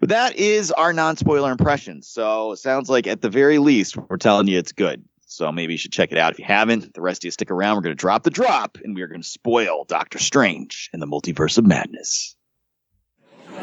[0.00, 2.02] But that is our non spoiler impression.
[2.02, 5.04] So it sounds like at the very least, we're telling you it's good.
[5.26, 6.94] So maybe you should check it out if you haven't.
[6.94, 7.76] The rest of you stick around.
[7.76, 11.02] We're going to drop the drop and we are going to spoil Doctor Strange and
[11.02, 12.36] the Multiverse of Madness.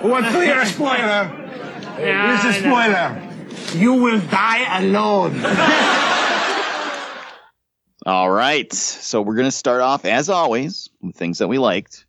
[0.01, 1.25] What's clear spoiler?
[1.97, 3.79] Here's the spoiler.
[3.79, 5.45] You will die alone.
[8.05, 8.71] All right.
[8.73, 12.05] So we're going to start off, as always, with things that we liked.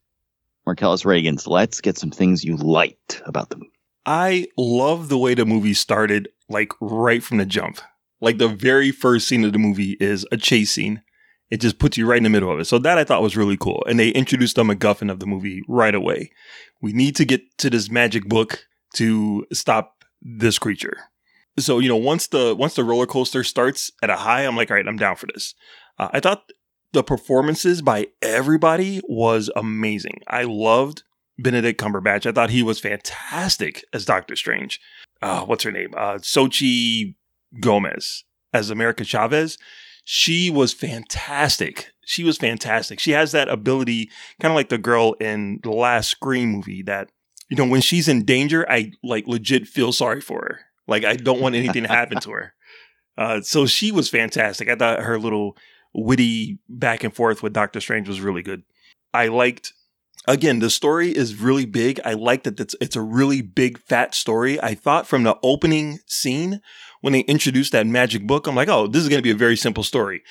[0.67, 3.71] Marcellus Reagan's Let's Get Some Things You Liked About the Movie.
[4.07, 7.81] I love the way the movie started, like right from the jump.
[8.21, 11.03] Like the very first scene of the movie is a chase scene.
[11.51, 12.65] It just puts you right in the middle of it.
[12.65, 13.85] So that I thought was really cool.
[13.89, 16.31] And they introduced the MacGuffin of the movie right away.
[16.81, 20.97] We need to get to this magic book to stop this creature.
[21.59, 24.71] So you know, once the once the roller coaster starts at a high, I'm like,
[24.71, 25.55] all right, I'm down for this.
[25.99, 26.45] Uh, I thought
[26.93, 30.21] the performances by everybody was amazing.
[30.27, 31.03] I loved
[31.39, 32.27] Benedict Cumberbatch.
[32.27, 34.81] I thought he was fantastic as Doctor Strange.
[35.21, 35.95] Uh, what's her name?
[35.97, 37.15] Uh, Xochitl
[37.61, 39.59] Gomez as America Chavez.
[40.05, 41.91] She was fantastic.
[42.05, 42.99] She was fantastic.
[42.99, 47.09] She has that ability, kind of like the girl in the last Scream movie that,
[47.49, 50.61] you know, when she's in danger, I like legit feel sorry for her.
[50.89, 52.55] Like I don't want anything to happen to her.
[53.19, 54.71] Uh, so she was fantastic.
[54.71, 55.55] I thought her little
[55.95, 58.63] witty back and forth with Doctor Strange was really good.
[59.13, 59.73] I liked
[60.27, 62.01] again the story is really big.
[62.05, 64.61] I like that it's it's a really big fat story.
[64.61, 66.61] I thought from the opening scene
[67.01, 69.37] when they introduced that magic book, I'm like, oh, this is going to be a
[69.37, 70.23] very simple story.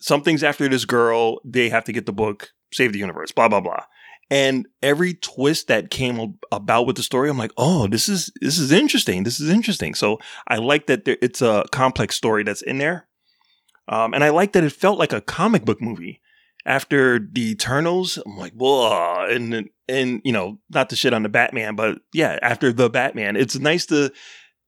[0.00, 1.40] Something's after this girl.
[1.44, 3.84] They have to get the book, save the universe, blah blah blah.
[4.30, 8.58] And every twist that came about with the story, I'm like, oh, this is this
[8.58, 9.22] is interesting.
[9.22, 9.94] This is interesting.
[9.94, 13.06] So I like that there, it's a complex story that's in there.
[13.88, 16.20] Um, and I like that it felt like a comic book movie.
[16.66, 21.28] After the Eternals, I'm like, whoa, and and you know, not to shit on the
[21.28, 24.10] Batman, but yeah, after the Batman, it's nice to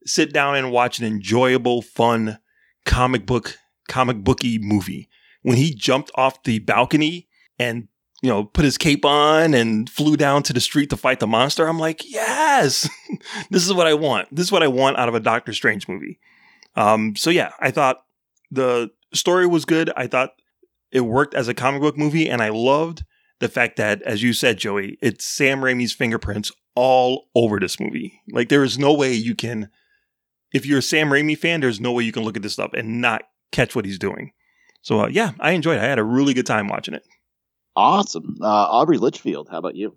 [0.04, 2.38] sit down and watch an enjoyable, fun
[2.84, 3.56] comic book,
[3.88, 5.08] comic booky movie.
[5.42, 7.88] When he jumped off the balcony and
[8.22, 11.26] you know put his cape on and flew down to the street to fight the
[11.26, 12.90] monster, I'm like, yes,
[13.50, 14.34] this is what I want.
[14.34, 16.18] This is what I want out of a Doctor Strange movie.
[16.74, 18.02] Um, so yeah, I thought
[18.50, 19.90] the story was good.
[19.96, 20.30] I thought
[20.90, 23.04] it worked as a comic book movie, and I loved
[23.40, 28.20] the fact that, as you said, Joey, it's Sam Raimi's fingerprints all over this movie.
[28.30, 29.70] Like there is no way you can,
[30.52, 32.72] if you're a Sam Raimi fan, there's no way you can look at this stuff
[32.74, 34.32] and not catch what he's doing.
[34.82, 35.82] So uh, yeah, I enjoyed it.
[35.82, 37.02] I had a really good time watching it.
[37.74, 38.36] Awesome.
[38.40, 39.96] Uh, Aubrey Litchfield, how about you?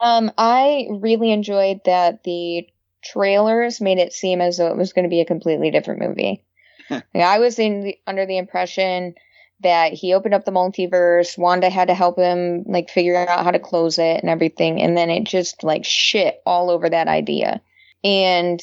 [0.00, 2.66] Um, I really enjoyed that the
[3.04, 6.44] trailers made it seem as though it was going to be a completely different movie.
[7.14, 9.14] like, I was in the, under the impression
[9.62, 11.36] that he opened up the multiverse.
[11.38, 14.96] Wanda had to help him like figure out how to close it and everything, and
[14.96, 17.60] then it just like shit all over that idea.
[18.02, 18.60] And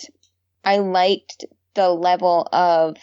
[0.65, 2.97] I liked the level of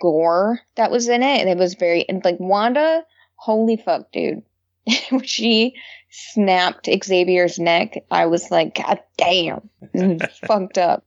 [0.00, 3.04] gore that was in it, and it was very and, like Wanda.
[3.36, 4.42] Holy fuck, dude!
[5.10, 5.74] when she
[6.10, 9.68] snapped Xavier's neck, I was like, God damn,
[10.46, 11.04] fucked up.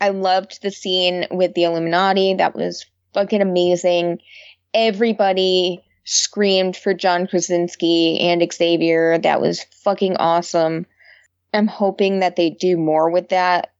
[0.00, 2.34] I loved the scene with the Illuminati.
[2.34, 4.20] That was fucking amazing.
[4.72, 9.18] Everybody screamed for John Krasinski and Xavier.
[9.18, 10.86] That was fucking awesome.
[11.52, 13.72] I'm hoping that they do more with that,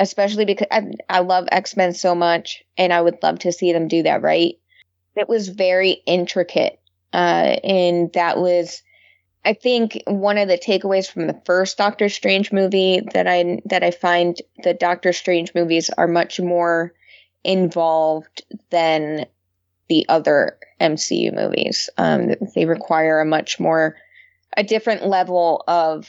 [0.00, 3.72] especially because I, I love X Men so much, and I would love to see
[3.72, 4.58] them do that right.
[5.14, 6.80] It was very intricate,
[7.12, 8.82] uh, and that was,
[9.44, 13.84] I think, one of the takeaways from the first Doctor Strange movie that I that
[13.84, 16.94] I find the Doctor Strange movies are much more
[17.44, 19.26] involved than
[19.88, 21.90] the other MCU movies.
[21.98, 23.96] Um, they require a much more
[24.56, 26.08] a different level of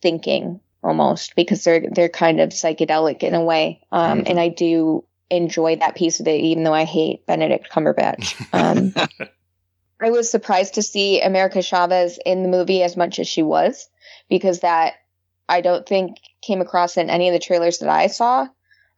[0.00, 3.80] thinking almost because they're they're kind of psychedelic in a way.
[3.92, 8.34] Um, and I do enjoy that piece of it, even though I hate Benedict Cumberbatch.
[8.52, 8.94] Um,
[10.00, 13.88] I was surprised to see America Chavez in the movie as much as she was
[14.28, 14.94] because that
[15.48, 18.46] I don't think came across in any of the trailers that I saw.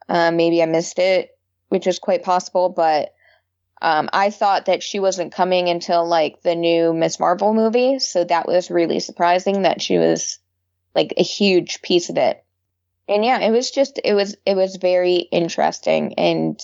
[0.09, 1.37] Um, maybe I missed it,
[1.69, 3.15] which is quite possible, but
[3.81, 7.19] um, I thought that she wasn't coming until like the new Ms.
[7.19, 10.39] Marvel movie, so that was really surprising that she was
[10.95, 12.45] like a huge piece of it.
[13.09, 16.63] And yeah, it was just it was it was very interesting and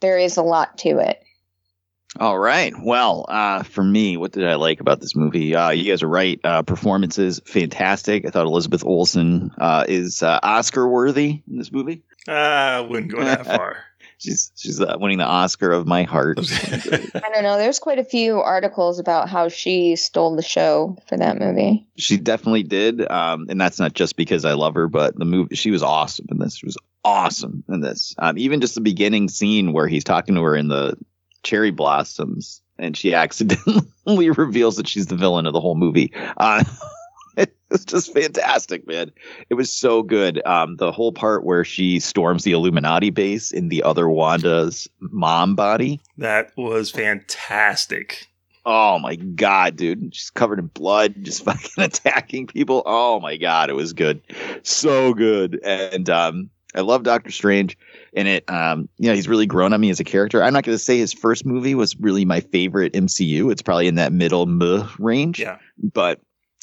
[0.00, 1.22] there is a lot to it.
[2.20, 2.72] All right.
[2.80, 5.54] Well, uh, for me, what did I like about this movie?
[5.54, 6.38] Uh, you guys are right.
[6.44, 8.24] Uh, performances fantastic.
[8.26, 12.02] I thought Elizabeth Olsen uh, is uh, Oscar worthy in this movie.
[12.28, 13.78] Ah, I wouldn't go that far.
[14.18, 16.38] she's she's uh, winning the Oscar of my heart.
[16.52, 17.58] I don't know.
[17.58, 21.86] There's quite a few articles about how she stole the show for that movie.
[21.96, 25.56] she definitely did, um, and that's not just because I love her, but the movie
[25.56, 26.56] she was awesome in this.
[26.56, 28.14] She was awesome in this.
[28.18, 30.96] Um, even just the beginning scene where he's talking to her in the
[31.44, 36.12] cherry blossoms, and she accidentally reveals that she's the villain of the whole movie.
[36.36, 36.64] Uh,
[37.36, 39.12] it's just fantastic, man.
[39.48, 40.44] It was so good.
[40.46, 45.54] Um, the whole part where she storms the Illuminati base in the other Wanda's mom
[45.54, 46.00] body.
[46.18, 48.28] That was fantastic.
[48.66, 50.14] Oh my god, dude!
[50.14, 52.82] She's covered in blood, just fucking attacking people.
[52.86, 54.22] Oh my god, it was good,
[54.62, 55.60] so good.
[55.62, 57.78] And um, I love Doctor Strange
[58.12, 58.44] in it.
[58.50, 60.42] Um, you know, he's really grown on me as a character.
[60.42, 63.52] I'm not going to say his first movie was really my favorite MCU.
[63.52, 65.40] It's probably in that middle meh range.
[65.40, 65.58] Yeah.
[65.78, 66.20] But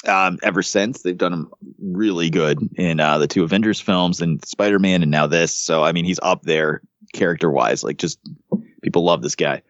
[0.07, 4.43] um, ever since they've done him really good in uh, the two Avengers films and
[4.45, 5.55] Spider Man and now this.
[5.55, 6.81] So I mean, he's up there
[7.13, 7.83] character wise.
[7.83, 8.19] Like, just
[8.81, 9.61] people love this guy.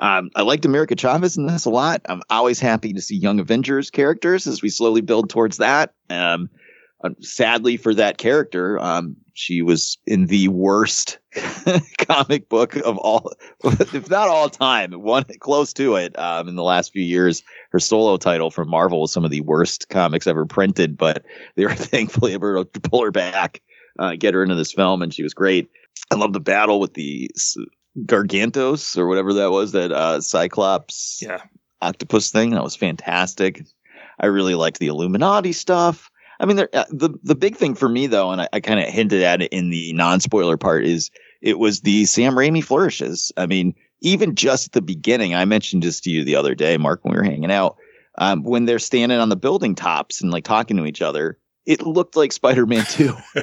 [0.00, 2.02] Um, I liked America Chavez in this a lot.
[2.06, 5.94] I'm always happy to see Young Avengers characters as we slowly build towards that.
[6.10, 6.50] Um,
[7.20, 11.18] sadly for that character, um, she was in the worst
[11.98, 13.32] comic book of all,
[13.64, 16.18] if not all time, one close to it.
[16.18, 19.40] Um, in the last few years, her solo title from Marvel was some of the
[19.40, 21.24] worst comics ever printed, but
[21.56, 23.60] they were thankfully able to pull her back,
[23.98, 25.70] uh, get her into this film, and she was great.
[26.10, 27.30] I love the battle with the
[28.06, 31.42] Gargantos or whatever that was, that uh, Cyclops Yeah.
[31.80, 32.50] octopus thing.
[32.50, 33.64] That was fantastic.
[34.20, 36.10] I really liked the Illuminati stuff.
[36.42, 38.80] I mean, there, uh, the the big thing for me though, and I, I kind
[38.80, 42.62] of hinted at it in the non spoiler part, is it was the Sam Raimi
[42.62, 43.32] flourishes.
[43.36, 46.76] I mean, even just at the beginning, I mentioned this to you the other day,
[46.76, 47.76] Mark, when we were hanging out,
[48.18, 51.82] um, when they're standing on the building tops and like talking to each other, it
[51.86, 53.16] looked like Spider Man Two.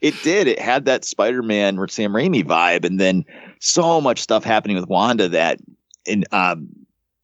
[0.00, 0.48] it did.
[0.48, 3.24] It had that Spider Man or Sam Raimi vibe, and then
[3.60, 5.60] so much stuff happening with Wanda that
[6.08, 6.68] and um,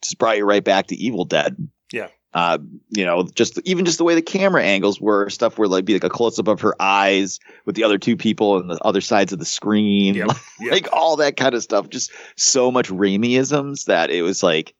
[0.00, 1.56] just brought you right back to Evil Dead.
[1.92, 2.06] Yeah.
[2.34, 2.58] Uh,
[2.90, 5.92] you know, just even just the way the camera angles were, stuff where like be
[5.92, 9.02] like a close up of her eyes with the other two people on the other
[9.02, 10.28] sides of the screen, Yep,
[10.60, 10.72] yep.
[10.72, 11.90] like all that kind of stuff.
[11.90, 14.74] Just so much Raimiisms that it was like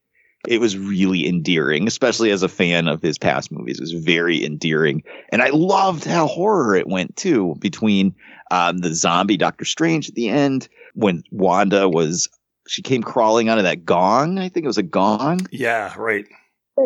[0.49, 3.79] it was really endearing, especially as a fan of his past movies.
[3.79, 7.55] It was very endearing, and I loved how horror it went too.
[7.61, 8.15] Between
[8.51, 12.29] um, the zombie Doctor Strange at the end, when Wanda was
[12.67, 14.39] she came crawling out of that gong.
[14.39, 15.47] I think it was a gong.
[15.51, 16.27] Yeah, right.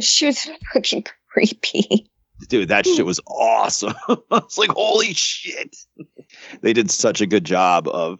[0.00, 2.10] She was fucking creepy.
[2.48, 3.94] Dude, that shit was awesome.
[4.08, 5.76] I was like, holy shit.
[6.60, 8.18] They did such a good job of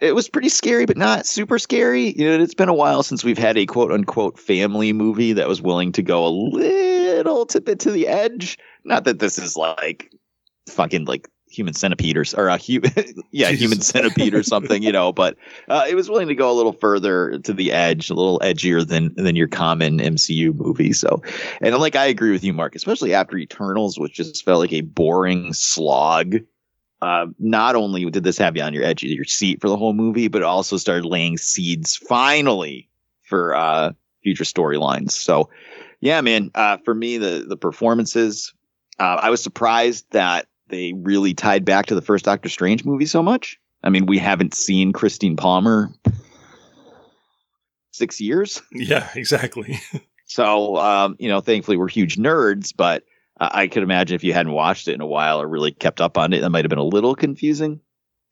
[0.00, 2.12] it was pretty scary, but not super scary.
[2.16, 5.48] You know, it's been a while since we've had a quote unquote family movie that
[5.48, 8.58] was willing to go a little bit to the edge.
[8.84, 10.12] Not that this is like
[10.68, 12.92] fucking like human centipede or, or a human,
[13.30, 13.60] yeah, Jesus.
[13.60, 15.36] human centipede or something, you know, but
[15.68, 18.86] uh, it was willing to go a little further to the edge, a little edgier
[18.86, 20.92] than, than your common MCU movie.
[20.92, 21.22] So,
[21.60, 24.82] and like, I agree with you, Mark, especially after Eternals, which just felt like a
[24.82, 26.36] boring slog.
[27.00, 29.76] Uh, not only did this have you on your edge of your seat for the
[29.76, 32.88] whole movie, but it also started laying seeds finally
[33.22, 33.92] for uh,
[34.22, 35.12] future storylines.
[35.12, 35.48] So,
[36.00, 38.52] yeah, man, uh, for me, the the performances,
[38.98, 43.06] uh, I was surprised that they really tied back to the first Doctor Strange movie
[43.06, 43.58] so much.
[43.82, 45.90] I mean, we haven't seen Christine Palmer
[47.92, 48.62] six years.
[48.72, 49.78] Yeah, exactly.
[50.28, 53.04] So, um, you know, thankfully we're huge nerds, but
[53.40, 56.00] uh, I could imagine if you hadn't watched it in a while or really kept
[56.00, 57.80] up on it, that might have been a little confusing.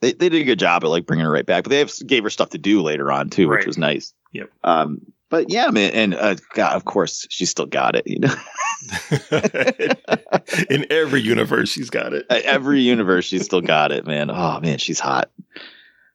[0.03, 1.91] They, they did a good job at like bringing her right back, but they have,
[2.07, 4.13] gave her stuff to do later on too, which was nice.
[4.33, 4.51] Yep.
[4.63, 5.01] Um,
[5.31, 8.07] but yeah, man, and uh, God, of course, she still got it.
[8.07, 8.35] You know,
[10.71, 12.27] In every universe, she's got it.
[12.31, 14.31] every universe, she's still got it, man.
[14.31, 15.31] Oh man, she's hot.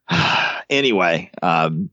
[0.70, 1.90] anyway, um,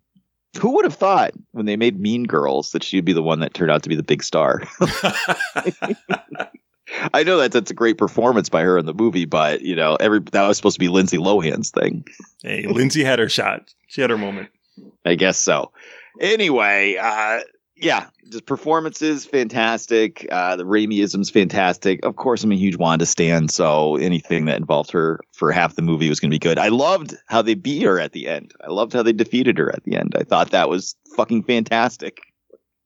[0.60, 3.54] who would have thought when they made Mean Girls that she'd be the one that
[3.54, 4.64] turned out to be the big star?
[7.14, 9.96] I know that that's a great performance by her in the movie, but you know,
[10.00, 12.04] every that was supposed to be Lindsay Lohan's thing.
[12.42, 13.74] Hey, Lindsay had her shot.
[13.88, 14.50] She had her moment.
[15.06, 15.72] I guess so.
[16.20, 17.42] Anyway, uh,
[17.76, 20.28] yeah, just performances fantastic.
[20.30, 22.06] Uh, the Raimiism's fantastic.
[22.06, 25.82] Of course, I'm a huge Wanda stan, so anything that involved her for half the
[25.82, 26.60] movie was going to be good.
[26.60, 28.54] I loved how they beat her at the end.
[28.62, 30.16] I loved how they defeated her at the end.
[30.18, 32.20] I thought that was fucking fantastic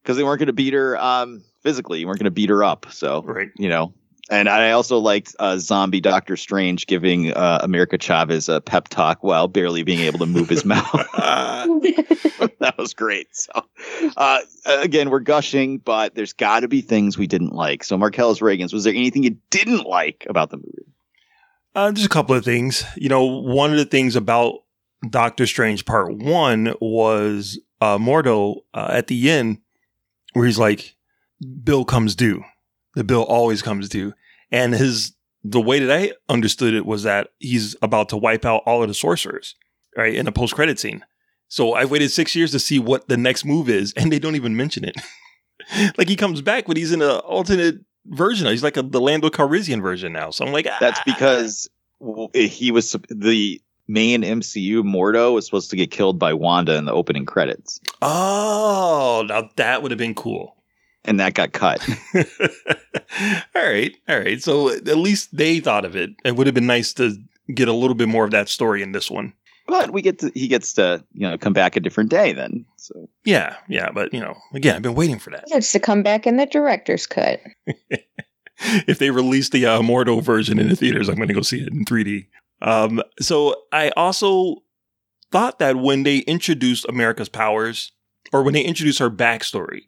[0.04, 2.00] because they weren't going to beat her um, physically.
[2.00, 2.88] You weren't going to beat her up.
[2.92, 3.50] So, right.
[3.58, 3.94] you know.
[4.30, 9.22] And I also liked uh, zombie Doctor Strange giving uh, America Chavez a pep talk
[9.22, 10.92] while barely being able to move his mouth.
[12.60, 13.36] that was great.
[13.36, 13.52] So,
[14.16, 17.84] uh, again, we're gushing, but there's got to be things we didn't like.
[17.84, 20.94] So, Marcellus Reagans, was there anything you didn't like about the movie?
[21.76, 22.86] Uh, just a couple of things.
[22.96, 24.60] You know, one of the things about
[25.10, 29.60] Doctor Strange Part One was uh, Mordo uh, at the end,
[30.32, 30.96] where he's like,
[31.64, 32.44] "Bill comes due."
[32.96, 34.14] The bill always comes due,
[34.52, 35.14] and his
[35.44, 38.88] the way that I understood it was that he's about to wipe out all of
[38.88, 39.56] the sorcerers,
[39.98, 41.04] right, in a post credit scene.
[41.50, 44.36] So I've waited six years to see what the next move is, and they don't
[44.36, 44.96] even mention it.
[45.98, 48.48] like he comes back, but he's in an alternate version.
[48.48, 50.30] He's like a, the Lando Calrissian version now.
[50.30, 50.78] So I'm like, ah.
[50.80, 51.70] That's because
[52.34, 56.94] he was the main MCU Mordo was supposed to get killed by Wanda in the
[56.94, 60.56] opening credits, oh, now that would have been cool.
[61.06, 61.88] And that got cut.
[62.16, 62.24] all
[63.56, 64.42] right, all right.
[64.42, 66.12] So at least they thought of it.
[66.24, 67.18] It would have been nice to
[67.54, 69.34] get a little bit more of that story in this one.
[69.68, 72.66] but we get to he gets to you know come back a different day then.
[72.78, 75.46] So Yeah, yeah, but you know, again, I've been waiting for that.
[75.48, 77.42] It's to come back in the director's cut.
[78.88, 81.62] if they release the uh, Mordo version in the theaters, I'm going to go see
[81.62, 82.28] it in 3D.
[82.62, 84.64] Um, so I also
[85.32, 87.92] thought that when they introduced America's powers,
[88.32, 89.82] or when they introduced her backstory,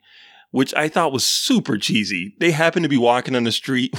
[0.52, 3.94] which I thought was super cheesy, they happen to be walking on the street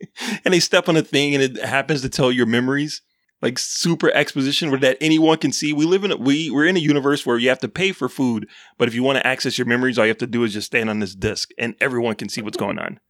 [0.44, 3.02] and they step on a thing and it happens to tell your memories.
[3.40, 5.72] Like super exposition where that anyone can see.
[5.72, 8.08] We live in a, we we're in a universe where you have to pay for
[8.08, 8.48] food,
[8.78, 10.68] but if you want to access your memories, all you have to do is just
[10.68, 13.00] stand on this disc and everyone can see what's going on.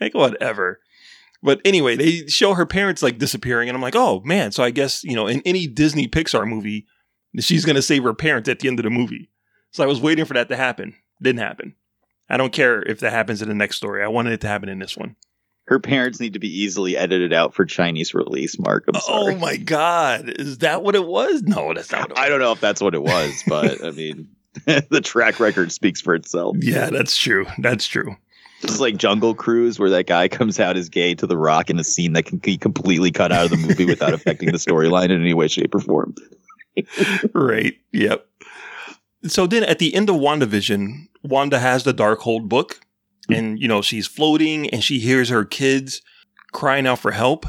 [0.00, 0.80] Like whatever.
[1.42, 4.52] But anyway, they show her parents like disappearing, and I'm like, oh man.
[4.52, 6.86] So I guess you know, in any Disney Pixar movie,
[7.40, 9.30] she's gonna save her parents at the end of the movie.
[9.72, 10.94] So I was waiting for that to happen.
[11.20, 11.74] Didn't happen.
[12.28, 14.02] I don't care if that happens in the next story.
[14.02, 15.16] I wanted it to happen in this one.
[15.66, 18.58] her parents need to be easily edited out for Chinese release.
[18.58, 19.34] Mark, I'm oh sorry.
[19.34, 21.42] Oh my god, is that what it was?
[21.42, 22.10] No, that's not.
[22.10, 24.28] What it I don't know if that's what it was, but I mean,
[24.64, 26.56] the track record speaks for itself.
[26.60, 27.46] Yeah, that's true.
[27.58, 28.16] That's true.
[28.62, 31.80] It's like Jungle Cruise, where that guy comes out as gay to The Rock in
[31.80, 35.06] a scene that can be completely cut out of the movie without affecting the storyline
[35.06, 36.14] in any way, shape, or form.
[37.34, 37.74] right.
[37.92, 38.24] Yep.
[39.24, 42.80] So then at the end of WandaVision, Wanda has the Darkhold book
[43.28, 43.34] hmm.
[43.34, 46.02] and, you know, she's floating and she hears her kids
[46.52, 47.46] crying out for help.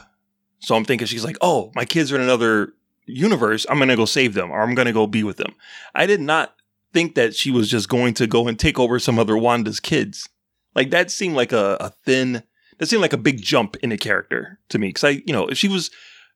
[0.59, 2.73] So I'm thinking she's like, oh, my kids are in another
[3.05, 3.65] universe.
[3.69, 5.53] I'm going to go save them or I'm going to go be with them.
[5.93, 6.55] I did not
[6.93, 10.29] think that she was just going to go and take over some other Wanda's kids.
[10.75, 12.43] Like that seemed like a, a thin,
[12.77, 14.93] that seemed like a big jump in a character to me.
[14.93, 15.91] Cause I, you know, if she was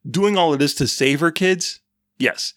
[0.10, 1.80] doing all of this to save her kids,
[2.18, 2.54] yes.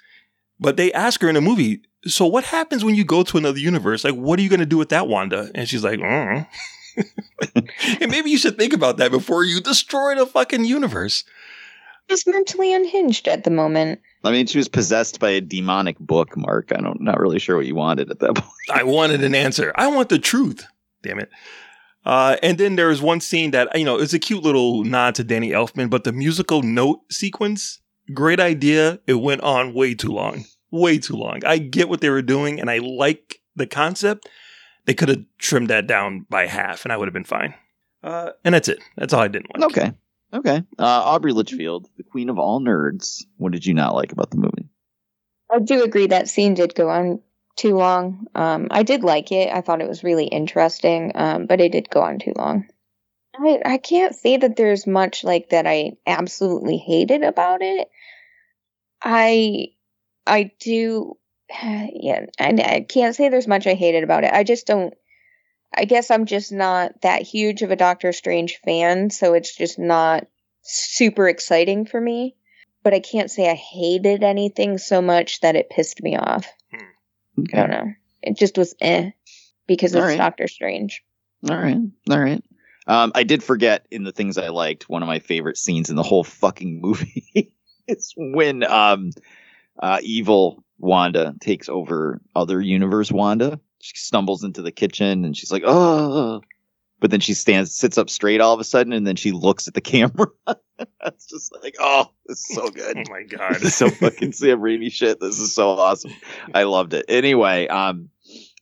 [0.58, 3.58] But they ask her in the movie, so what happens when you go to another
[3.58, 4.04] universe?
[4.04, 5.50] Like, what are you going to do with that, Wanda?
[5.54, 6.46] And she's like, mm.
[8.00, 11.24] and maybe you should think about that before you destroy the fucking universe.
[12.08, 14.00] Just mentally unhinged at the moment.
[14.24, 16.72] I mean, she was possessed by a demonic book, Mark.
[16.72, 18.70] I don't, not really sure what you wanted at that point.
[18.72, 19.72] I wanted an answer.
[19.76, 20.66] I want the truth.
[21.02, 21.30] Damn it.
[22.04, 25.14] Uh, and then there was one scene that, you know, it's a cute little nod
[25.16, 27.80] to Danny Elfman, but the musical note sequence,
[28.14, 29.00] great idea.
[29.06, 30.44] It went on way too long.
[30.70, 31.44] Way too long.
[31.44, 34.28] I get what they were doing and I like the concept.
[34.86, 37.54] They could have trimmed that down by half and I would have been fine.
[38.02, 38.80] Uh, and that's it.
[38.96, 39.70] That's all I didn't like.
[39.70, 39.92] Okay.
[40.32, 40.62] Okay.
[40.78, 43.24] Uh, Aubrey Litchfield, the queen of all nerds.
[43.36, 44.68] What did you not like about the movie?
[45.52, 47.20] I do agree that scene did go on
[47.56, 48.26] too long.
[48.34, 49.52] Um, I did like it.
[49.52, 52.66] I thought it was really interesting, um, but it did go on too long.
[53.36, 57.88] I, I can't say that there's much like that I absolutely hated about it.
[59.02, 59.68] I
[60.26, 61.16] I do
[61.50, 64.32] yeah, I, I can't say there's much I hated about it.
[64.32, 64.94] I just don't
[65.74, 69.78] I guess I'm just not that huge of a Doctor Strange fan, so it's just
[69.78, 70.26] not
[70.62, 72.36] super exciting for me.
[72.82, 76.46] But I can't say I hated anything so much that it pissed me off.
[77.52, 77.92] I don't know.
[78.22, 79.10] It just was eh
[79.66, 80.18] because it's All right.
[80.18, 81.02] Doctor Strange.
[81.48, 81.78] All right.
[82.10, 82.42] All right.
[82.86, 85.96] Um, I did forget in the things I liked, one of my favorite scenes in
[85.96, 87.52] the whole fucking movie
[87.86, 89.10] is when um,
[89.80, 93.60] uh, evil Wanda takes over other universe Wanda.
[93.80, 96.42] She stumbles into the kitchen and she's like, "Oh,"
[97.00, 99.66] but then she stands, sits up straight all of a sudden, and then she looks
[99.66, 100.28] at the camera.
[101.02, 102.96] That's just like, oh, this is so good.
[103.08, 103.54] Oh my god.
[103.54, 105.20] This is so fucking Sam Raimi shit.
[105.20, 106.12] This is so awesome.
[106.54, 107.06] I loved it.
[107.08, 108.10] Anyway, um,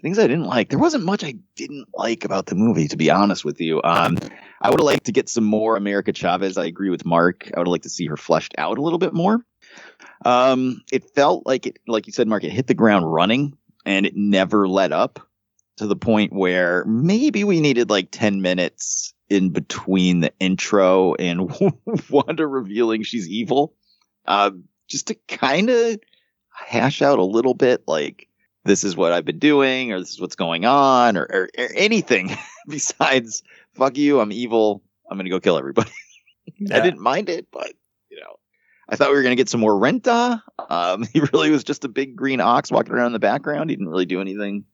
[0.00, 0.70] things I didn't like.
[0.70, 3.80] There wasn't much I didn't like about the movie, to be honest with you.
[3.82, 4.16] Um,
[4.60, 6.56] I would have liked to get some more America Chavez.
[6.56, 7.50] I agree with Mark.
[7.54, 9.44] I would have liked to see her fleshed out a little bit more.
[10.24, 14.06] Um, it felt like it, like you said, Mark, it hit the ground running and
[14.06, 15.20] it never let up
[15.76, 21.50] to the point where maybe we needed like 10 minutes in between the intro and
[22.10, 23.74] Wanda revealing she's evil.
[24.26, 24.50] Uh,
[24.88, 25.98] just to kind of
[26.50, 28.28] hash out a little bit like,
[28.64, 31.68] this is what I've been doing, or this is what's going on, or, or, or
[31.74, 32.36] anything
[32.68, 33.42] besides
[33.74, 35.92] fuck you, I'm evil, I'm gonna go kill everybody.
[36.72, 37.72] I didn't mind it, but
[38.88, 40.42] I thought we were gonna get some more Rintrah.
[40.68, 43.70] Um, he really was just a big green ox walking around in the background.
[43.70, 44.64] He didn't really do anything.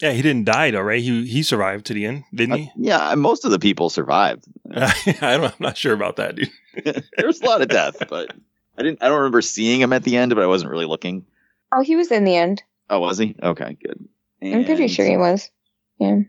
[0.00, 1.00] Yeah, he didn't die though, right?
[1.00, 2.70] He he survived to the end, didn't he?
[2.76, 4.44] Yeah, most of the people survived.
[4.74, 6.50] I don't, I'm not sure about that, dude.
[6.84, 8.32] there was a lot of death, but
[8.76, 9.02] I didn't.
[9.02, 11.24] I don't remember seeing him at the end, but I wasn't really looking.
[11.72, 12.62] Oh, he was in the end.
[12.90, 13.34] Oh, was he?
[13.42, 14.08] Okay, good.
[14.42, 15.50] I'm pretty sure he was.
[15.98, 16.20] Yeah.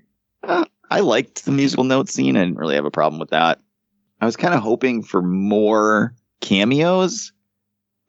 [0.44, 2.38] uh, I liked the musical note scene.
[2.38, 3.60] I didn't really have a problem with that.
[4.22, 7.34] I was kind of hoping for more cameos,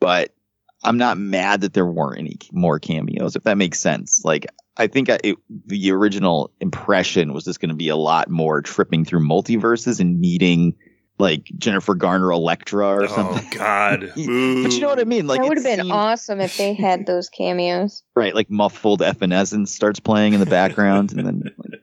[0.00, 0.34] but
[0.82, 4.22] I'm not mad that there weren't any more cameos, if that makes sense.
[4.24, 4.46] Like,
[4.76, 8.60] I think I, it, the original impression was just going to be a lot more
[8.62, 10.76] tripping through multiverses and needing
[11.18, 13.42] like Jennifer Garner Elektra or something.
[13.46, 14.00] Oh God.
[14.14, 15.26] but you know what I mean?
[15.26, 18.02] Like, that it would have been seemed- awesome if they had those cameos.
[18.14, 21.80] right like muffled evanescence starts playing in the background and then like,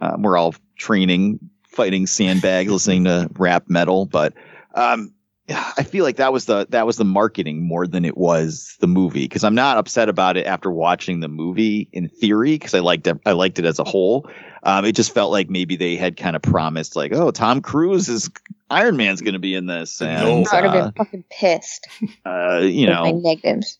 [0.00, 4.34] um, we're all training fighting sandbags listening to rap metal but
[4.74, 5.15] um yeah,
[5.48, 8.88] I feel like that was the that was the marketing more than it was the
[8.88, 12.80] movie because I'm not upset about it after watching the movie in theory because I
[12.80, 14.28] liked it I liked it as a whole.
[14.64, 18.08] Um, it just felt like maybe they had kind of promised like oh Tom Cruise
[18.08, 18.28] is
[18.70, 21.86] Iron Man's going to be in this and I would have uh, been fucking pissed.
[22.24, 23.78] uh, you with my know negatives.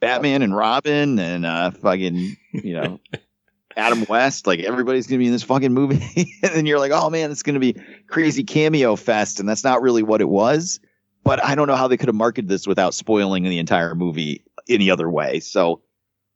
[0.00, 3.00] Batman and Robin and uh fucking you know
[3.76, 7.08] Adam West like everybody's gonna be in this fucking movie and then you're like oh
[7.08, 7.76] man it's gonna be
[8.08, 10.80] crazy cameo fest and that's not really what it was
[11.24, 14.44] but I don't know how they could have marketed this without spoiling the entire movie
[14.68, 15.82] any other way so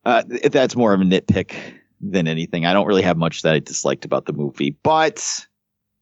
[0.04, 1.54] uh that's more of a nitpick
[2.00, 5.46] than anything I don't really have much that I disliked about the movie but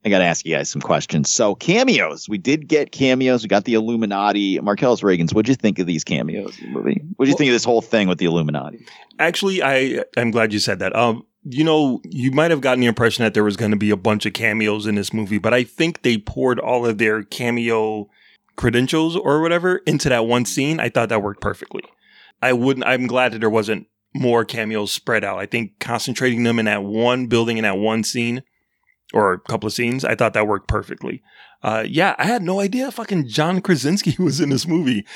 [0.06, 1.32] I got to ask you guys some questions.
[1.32, 3.42] So cameos, we did get cameos.
[3.42, 4.60] We got the Illuminati.
[4.60, 5.34] Marcellus Reagans.
[5.34, 7.02] What'd you think of these cameos in the movie?
[7.16, 8.86] What'd you think of this whole thing with the Illuminati?
[9.18, 10.94] Actually, I I'm glad you said that.
[10.94, 13.90] Um, you know, you might have gotten the impression that there was going to be
[13.90, 17.24] a bunch of cameos in this movie, but I think they poured all of their
[17.24, 18.08] cameo
[18.56, 20.80] credentials or whatever into that one scene.
[20.80, 21.82] I thought that worked perfectly.
[22.42, 22.86] I wouldn't.
[22.86, 25.38] I'm glad that there wasn't more cameos spread out.
[25.38, 28.42] I think concentrating them in that one building in that one scene
[29.12, 31.22] or a couple of scenes, I thought that worked perfectly.
[31.62, 35.06] Uh, yeah, I had no idea fucking John Krasinski was in this movie.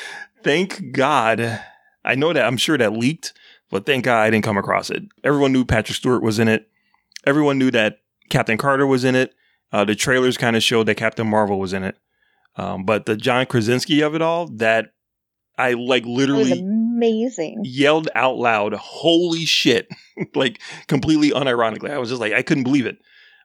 [0.43, 1.61] Thank God.
[2.05, 3.33] I know that I'm sure that leaked,
[3.71, 5.03] but thank God I didn't come across it.
[5.23, 6.69] Everyone knew Patrick Stewart was in it.
[7.27, 7.99] Everyone knew that
[8.31, 9.35] Captain Carter was in it.
[9.73, 11.97] Uh, the trailers kind of showed that Captain Marvel was in it.
[12.61, 14.93] Um, but the John Krasinski of it all, that
[15.57, 17.63] I like literally amazing.
[17.65, 19.89] yelled out loud, "Holy shit!"
[20.35, 21.91] like completely unironically.
[21.91, 22.99] I was just like, I couldn't believe it.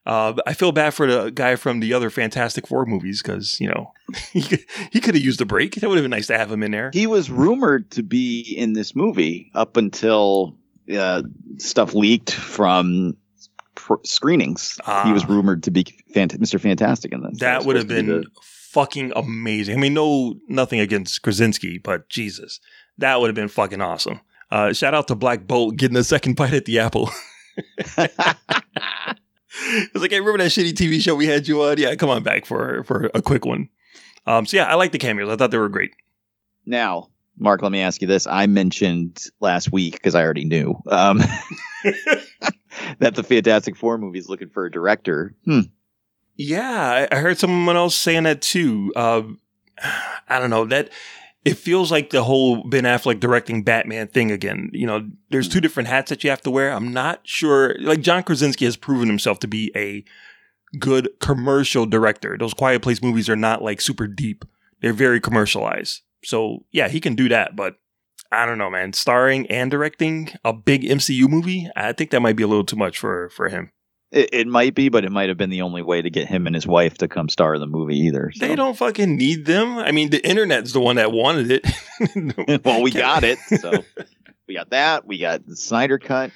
[0.05, 3.70] Uh, I feel bad for the guy from the other Fantastic Four movies because you
[3.70, 3.93] know
[4.34, 4.59] he could,
[4.91, 5.76] he could have used a break.
[5.76, 6.91] That would have been nice to have him in there.
[6.93, 10.57] He was rumored to be in this movie up until
[10.93, 11.24] uh,
[11.57, 13.16] stuff leaked from
[13.76, 14.78] pr- screenings.
[15.05, 16.59] He was rumored to be fant- Mr.
[16.59, 17.39] Fantastic in this.
[17.39, 18.26] That would have supposed to been
[18.76, 19.78] fucking amazing.
[19.78, 22.59] I mean, no, nothing against Krasinski, but Jesus,
[22.97, 24.19] that would have been fucking awesome.
[24.51, 27.09] Uh, shout out to Black Bolt getting a second bite at the apple.
[27.97, 28.07] it's
[29.95, 31.78] like, hey, remember that shitty TV show we had you on?
[31.78, 33.69] Yeah, come on back for for a quick one.
[34.28, 35.30] Um, so yeah, I like the cameos.
[35.30, 35.91] I thought they were great.
[36.65, 38.28] Now, Mark, let me ask you this.
[38.28, 41.19] I mentioned last week because I already knew um,
[42.99, 45.34] that the Fantastic Four movie is looking for a director.
[45.45, 45.61] Hmm.
[46.36, 48.92] Yeah, I, heard someone else saying that too.
[48.96, 49.24] Uh,
[50.28, 50.90] I don't know that
[51.46, 54.72] it feels like the whole Ben Affleck directing Batman thing again.
[54.74, 56.72] You know, there's two different hats that you have to wear.
[56.72, 57.76] I'm not sure.
[57.80, 60.04] Like John Krasinski has proven himself to be a
[60.80, 62.36] good commercial director.
[62.38, 64.44] Those Quiet Place movies are not like super deep.
[64.82, 66.02] They're very commercialized.
[66.24, 67.56] So yeah, he can do that.
[67.56, 67.76] But
[68.32, 68.94] I don't know, man.
[68.94, 72.76] Starring and directing a big MCU movie, I think that might be a little too
[72.76, 73.72] much for for him.
[74.12, 76.47] It, it might be, but it might have been the only way to get him
[76.47, 78.32] and his wife to come star in the movie either.
[78.34, 78.47] so.
[78.47, 79.78] They don't fucking need them.
[79.78, 81.66] I mean, the internet's the one that wanted it.
[82.66, 83.39] well, we got it.
[83.39, 83.72] So
[84.47, 85.06] we got that.
[85.06, 86.32] We got the Snyder cut.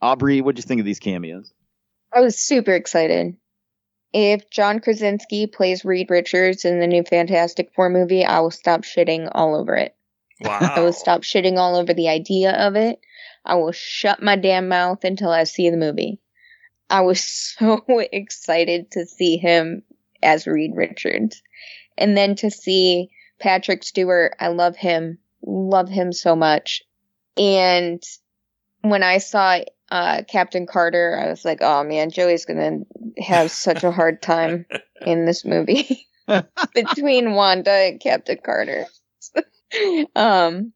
[0.00, 1.52] Aubrey, what'd you think of these cameos?
[2.12, 3.36] I was super excited.
[4.12, 8.82] If John Krasinski plays Reed Richards in the new Fantastic Four movie, I will stop
[8.82, 9.94] shitting all over it.
[10.42, 10.58] Wow.
[10.60, 13.00] I will stop shitting all over the idea of it.
[13.44, 16.20] I will shut my damn mouth until I see the movie.
[16.90, 17.22] I was
[17.58, 19.82] so excited to see him
[20.22, 21.42] as Reed Richards.
[21.98, 23.10] And then to see
[23.40, 25.18] Patrick Stewart, I love him.
[25.44, 26.82] Love him so much.
[27.36, 28.02] And
[28.82, 29.58] when I saw
[29.90, 32.80] uh, Captain Carter, I was like, oh man, Joey's gonna
[33.18, 34.66] have such a hard time
[35.06, 36.06] in this movie
[36.74, 38.86] between Wanda and Captain Carter.
[40.14, 40.72] um,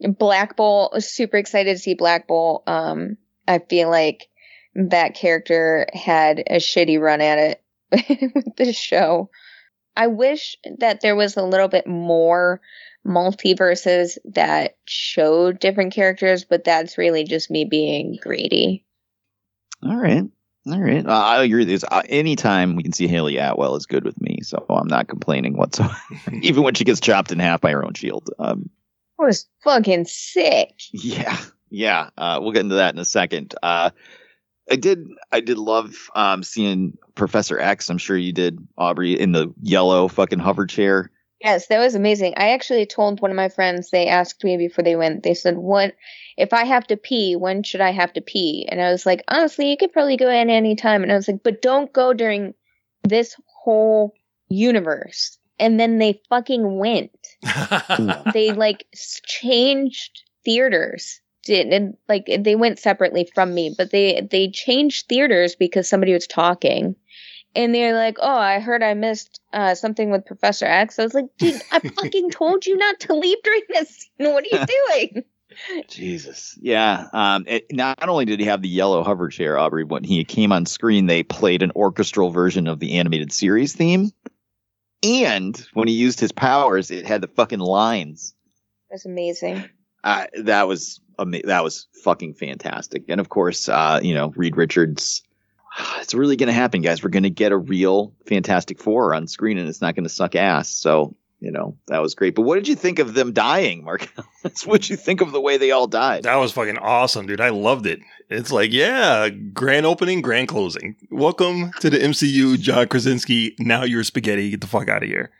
[0.00, 2.62] Black Bolt, super excited to see Black Bolt.
[2.66, 3.16] Um,
[3.48, 4.28] I feel like
[4.76, 9.30] that character had a shitty run at it with the show.
[9.96, 12.60] I wish that there was a little bit more
[13.06, 18.84] multiverses that showed different characters, but that's really just me being greedy.
[19.82, 20.24] All right.
[20.66, 21.06] All right.
[21.06, 21.84] Uh, I agree with this.
[21.84, 25.56] Uh, anytime we can see Hayley Atwell is good with me, so I'm not complaining
[25.56, 25.96] whatsoever.
[26.42, 28.30] Even when she gets chopped in half by her own shield.
[28.38, 28.68] Um,
[29.18, 30.72] was fucking sick.
[30.92, 31.38] yeah,
[31.70, 32.10] yeah.
[32.18, 33.54] Uh, we'll get into that in a second.
[33.62, 33.90] Uh,
[34.70, 35.08] I did.
[35.32, 37.88] I did love um, seeing Professor X.
[37.88, 41.10] I'm sure you did, Aubrey, in the yellow fucking hover chair.
[41.40, 42.34] Yes, that was amazing.
[42.36, 45.56] I actually told one of my friends, they asked me before they went, they said,
[45.58, 45.94] What
[46.36, 48.66] if I have to pee, when should I have to pee?
[48.70, 51.02] And I was like, honestly, you could probably go in any time.
[51.02, 52.54] And I was like, but don't go during
[53.04, 54.12] this whole
[54.48, 55.38] universe.
[55.58, 57.16] And then they fucking went.
[58.34, 61.20] they like changed theaters.
[61.46, 66.12] Did and like they went separately from me, but they they changed theaters because somebody
[66.12, 66.96] was talking
[67.56, 71.14] and they're like, "Oh, I heard I missed uh, something with Professor X." I was
[71.14, 74.32] like, "Dude, I fucking told you not to leave during this scene.
[74.32, 74.66] What are you
[75.12, 75.24] doing?"
[75.88, 76.58] Jesus.
[76.60, 77.06] Yeah.
[77.14, 80.52] Um, it, not only did he have the yellow hover chair, Aubrey, when he came
[80.52, 84.10] on screen, they played an orchestral version of the animated series theme.
[85.02, 88.34] And when he used his powers, it had the fucking lines.
[88.90, 89.64] That's amazing.
[90.06, 93.06] Uh, that was ama- that was fucking fantastic.
[93.08, 95.22] And of course, uh, you know, Reed Richards.
[96.00, 97.02] It's really going to happen, guys.
[97.02, 100.08] We're going to get a real Fantastic Four on screen, and it's not going to
[100.08, 100.70] suck ass.
[100.70, 102.34] So, you know, that was great.
[102.34, 104.10] But what did you think of them dying, Mark?
[104.64, 106.22] what did you think of the way they all died?
[106.22, 107.42] That was fucking awesome, dude.
[107.42, 107.98] I loved it.
[108.30, 110.96] It's like, yeah, grand opening, grand closing.
[111.10, 113.54] Welcome to the MCU, John Krasinski.
[113.58, 114.48] Now you're spaghetti.
[114.48, 115.30] Get the fuck out of here.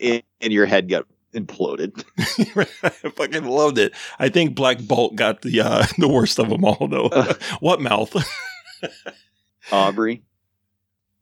[0.00, 2.04] and your head got imploded.
[2.82, 3.92] I fucking loved it.
[4.18, 7.08] I think Black Bolt got the uh, the worst of them all, though.
[7.60, 8.14] what mouth?
[9.72, 10.22] Aubrey.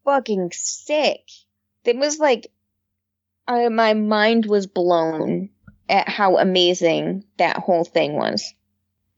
[0.05, 1.21] Fucking sick.
[1.85, 2.49] It was like,
[3.47, 5.51] I, my mind was blown
[5.89, 8.55] at how amazing that whole thing was.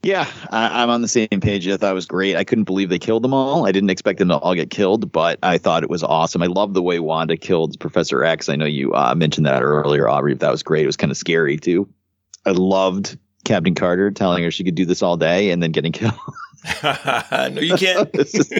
[0.05, 1.66] Yeah, I, I'm on the same page.
[1.66, 2.36] I thought it was great.
[2.36, 3.66] I couldn't believe they killed them all.
[3.66, 6.42] I didn't expect them to all get killed, but I thought it was awesome.
[6.42, 8.48] I love the way Wanda killed Professor X.
[8.48, 10.34] I know you uh, mentioned that earlier, Aubrey.
[10.34, 10.82] That was great.
[10.84, 11.88] It was kind of scary too.
[12.44, 15.92] I loved Captain Carter telling her she could do this all day and then getting
[15.92, 16.14] killed.
[16.82, 18.12] no, you can't.
[18.14, 18.52] Just-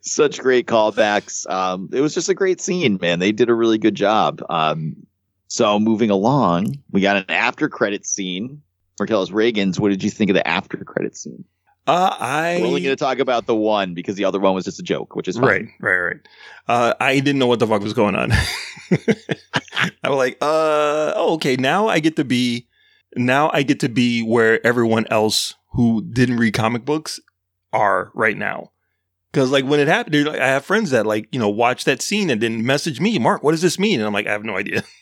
[0.00, 1.48] such great callbacks.
[1.50, 3.18] Um, it was just a great scene, man.
[3.18, 4.42] They did a really good job.
[4.48, 5.06] Um,
[5.48, 8.62] so moving along, we got an after credit scene.
[8.98, 9.78] Marcellus Reagans.
[9.78, 11.44] What did you think of the after credit scene?
[11.86, 14.66] Uh, I We're only going to talk about the one because the other one was
[14.66, 15.44] just a joke, which is fine.
[15.46, 16.16] Right, right, right.
[16.68, 18.30] Uh, I didn't know what the fuck was going on.
[20.02, 21.56] I was like, uh, oh, okay.
[21.56, 22.68] Now I get to be,
[23.16, 27.20] now I get to be where everyone else who didn't read comic books
[27.72, 28.72] are right now.
[29.32, 32.28] Because like when it happened, I have friends that like you know watch that scene
[32.28, 34.00] and then message me, Mark, what does this mean?
[34.00, 34.84] And I'm like, I have no idea.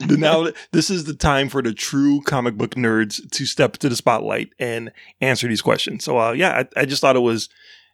[0.00, 3.88] But now this is the time for the true comic book nerds to step to
[3.88, 6.04] the spotlight and answer these questions.
[6.04, 7.48] So uh, yeah, I, I just thought it was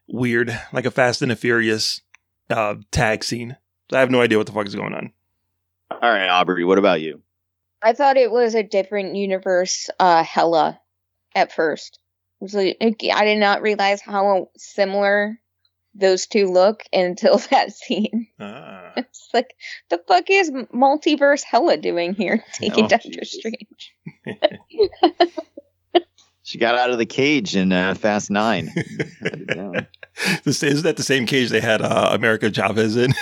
[0.09, 2.01] weird, like a Fast and the Furious
[2.49, 3.57] uh, tag scene.
[3.93, 5.13] I have no idea what the fuck is going on.
[5.91, 7.23] All right, Aubrey, what about you?
[7.83, 10.81] I thought it was a different universe, uh, Hela,
[11.35, 11.99] at first.
[12.41, 15.40] It was like, I did not realize how similar
[15.95, 18.29] those two look until that scene.
[18.39, 18.77] Ah.
[18.97, 19.55] It's like,
[19.89, 23.95] the fuck is multiverse Hela doing here, taking Oh, Doctor Strange?
[26.43, 28.73] She got out of the cage in uh, Fast Nine.
[30.43, 33.15] This, isn't that the same cage they had uh, America Chavez in?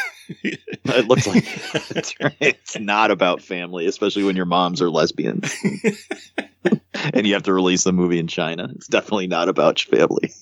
[0.43, 1.45] it looks like
[1.91, 2.35] That's right.
[2.41, 5.55] it's not about family, especially when your moms are lesbians,
[7.13, 8.71] and you have to release the movie in China.
[8.75, 10.33] It's definitely not about family.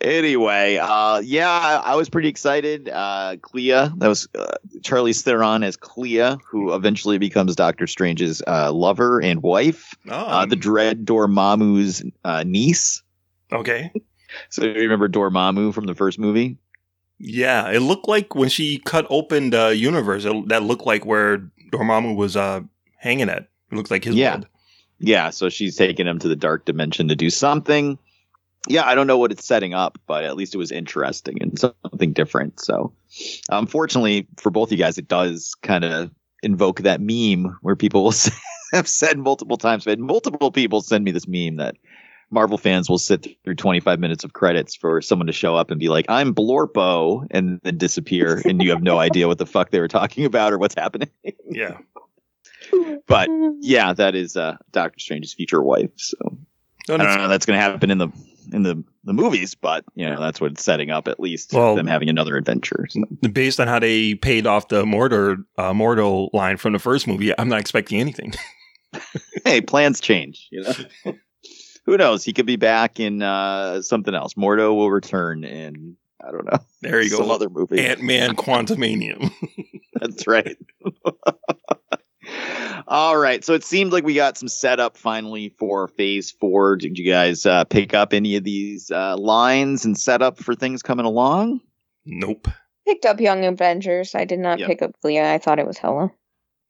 [0.00, 2.88] Anyway, uh, yeah, I, I was pretty excited.
[2.88, 8.72] Uh, Clea, that was uh, Charlize Theron as Clea, who eventually becomes Doctor Strange's uh,
[8.72, 9.94] lover and wife.
[10.08, 13.02] Oh, Uh, the Dread Dormammu's uh, niece.
[13.52, 13.92] okay.
[14.50, 16.58] So you remember Dormammu from the first movie?
[17.20, 21.38] Yeah, it looked like when she cut open the universe, it, that looked like where
[21.72, 22.62] Dormammu was uh,
[22.98, 23.48] hanging at.
[23.70, 24.32] It looks like his Yeah.
[24.34, 24.48] world.
[24.98, 27.98] Yeah, so she's taking him to the dark dimension to do something.
[28.68, 31.58] Yeah, I don't know what it's setting up, but at least it was interesting and
[31.58, 32.60] something different.
[32.60, 32.92] So,
[33.50, 36.10] unfortunately for both you guys, it does kind of
[36.42, 38.14] invoke that meme where people will
[38.72, 41.76] have said multiple times, but multiple people send me this meme that
[42.30, 45.78] Marvel fans will sit through 25 minutes of credits for someone to show up and
[45.78, 49.70] be like, I'm Blorpo, and then disappear, and you have no idea what the fuck
[49.70, 51.10] they were talking about or what's happening.
[51.48, 51.78] Yeah.
[53.06, 53.28] But
[53.60, 55.90] yeah, that is uh, Doctor Strange's future wife.
[55.96, 56.38] So
[56.88, 57.28] I don't know.
[57.28, 58.08] That's going to happen in the
[58.52, 61.52] in the the movies, but you know that's what it's setting up at least.
[61.52, 62.86] Well- them having another adventure.
[62.90, 67.38] So, Based on how they paid off the Mordo uh, line from the first movie,
[67.38, 68.34] I'm not expecting anything.
[69.44, 70.48] hey, plans change.
[70.50, 71.14] You know,
[71.86, 72.24] who knows?
[72.24, 74.34] He could be back in uh, something else.
[74.34, 76.58] Mordo will return in I don't know.
[76.80, 77.18] There you go.
[77.18, 77.80] Some other movie.
[77.80, 79.30] Ant Man Quantumanium.
[80.00, 80.56] That's right.
[82.88, 83.44] All right.
[83.44, 86.76] So it seemed like we got some setup finally for phase four.
[86.76, 90.82] Did you guys uh, pick up any of these uh, lines and setup for things
[90.82, 91.60] coming along?
[92.04, 92.48] nope.
[92.86, 94.14] Picked up Young Avengers.
[94.14, 94.68] I did not Yep.
[94.68, 95.20] pick up Clea.
[95.20, 96.10] I thought it was Hela.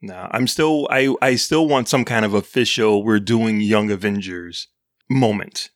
[0.01, 4.69] No, I'm still I I still want some kind of official we're doing Young Avengers
[5.11, 5.71] moment.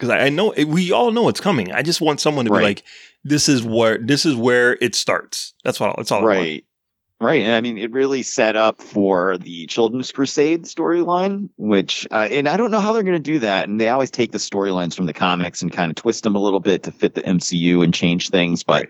[0.00, 1.70] Cuz I, I know we all know it's coming.
[1.70, 2.82] I just want someone to be like
[3.22, 5.54] this is where this is where it starts.
[5.62, 5.94] That's what.
[5.96, 6.38] that's all I want.
[6.38, 6.64] right.
[7.22, 7.42] Right.
[7.42, 12.48] And I mean, it really set up for the Children's Crusade storyline, which, uh, and
[12.48, 13.68] I don't know how they're going to do that.
[13.68, 16.40] And they always take the storylines from the comics and kind of twist them a
[16.40, 18.64] little bit to fit the MCU and change things.
[18.64, 18.88] But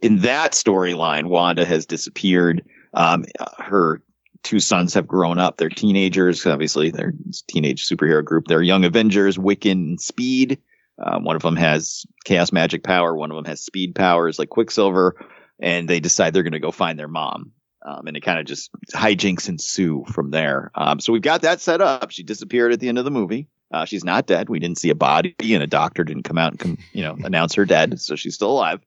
[0.00, 2.64] in that storyline, Wanda has disappeared.
[2.94, 3.26] Um,
[3.58, 4.00] her
[4.44, 5.58] two sons have grown up.
[5.58, 6.46] They're teenagers.
[6.46, 7.12] Obviously, they're
[7.48, 8.46] teenage superhero group.
[8.46, 10.58] They're young Avengers, Wiccan and Speed.
[11.04, 13.14] Um, one of them has chaos magic power.
[13.14, 15.16] One of them has speed powers like Quicksilver.
[15.60, 17.52] And they decide they're going to go find their mom.
[17.84, 20.70] Um, and it kind of just hijinks ensue from there.
[20.74, 22.10] Um, so we've got that set up.
[22.10, 23.48] She disappeared at the end of the movie.
[23.72, 24.48] Uh, she's not dead.
[24.48, 27.16] We didn't see a body, and a doctor didn't come out and com- you know
[27.24, 28.00] announce her dead.
[28.00, 28.80] So she's still alive.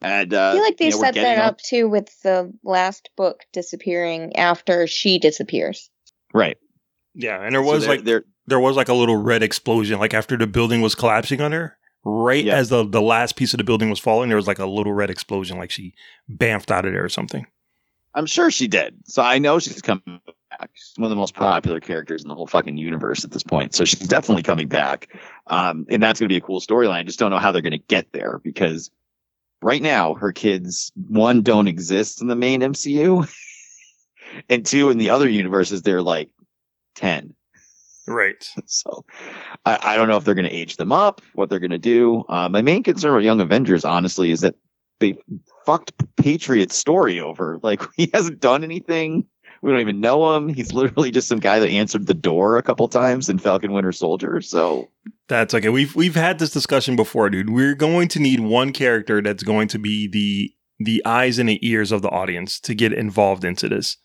[0.00, 3.10] And uh, I feel like they you know, set that up too with the last
[3.16, 5.90] book disappearing after she disappears.
[6.34, 6.56] right.
[7.14, 10.00] Yeah, and there So was they're- like they're there was like a little red explosion
[10.00, 11.76] like after the building was collapsing on her.
[12.04, 12.56] Right Yeah.
[12.56, 14.92] as the the last piece of the building was falling, there was like a little
[14.94, 15.94] red explosion like she
[16.28, 17.46] bamfed out of there or something.
[18.14, 18.94] I'm sure she did.
[19.06, 20.70] So I know she's coming back.
[20.74, 23.74] She's one of the most popular characters in the whole fucking universe at this point.
[23.74, 25.08] So she's definitely coming back.
[25.46, 27.00] Um, and that's going to be a cool storyline.
[27.00, 28.90] I just don't know how they're going to get there because
[29.62, 33.30] right now her kids, one, don't exist in the main MCU.
[34.48, 36.30] and two, in the other universes, they're like
[36.96, 37.34] 10.
[38.06, 38.46] Right.
[38.66, 39.04] So
[39.64, 41.78] I, I don't know if they're going to age them up, what they're going to
[41.78, 42.24] do.
[42.28, 44.56] Uh, my main concern with Young Avengers, honestly, is that
[44.98, 45.16] they
[45.64, 47.58] fucked Patriot's story over.
[47.62, 49.26] Like he hasn't done anything.
[49.62, 50.48] We don't even know him.
[50.48, 53.92] He's literally just some guy that answered the door a couple times in Falcon Winter
[53.92, 54.40] Soldier.
[54.40, 54.88] So
[55.28, 55.68] That's okay.
[55.68, 57.50] We've we've had this discussion before, dude.
[57.50, 60.52] We're going to need one character that's going to be the
[60.84, 63.98] the eyes and the ears of the audience to get involved into this.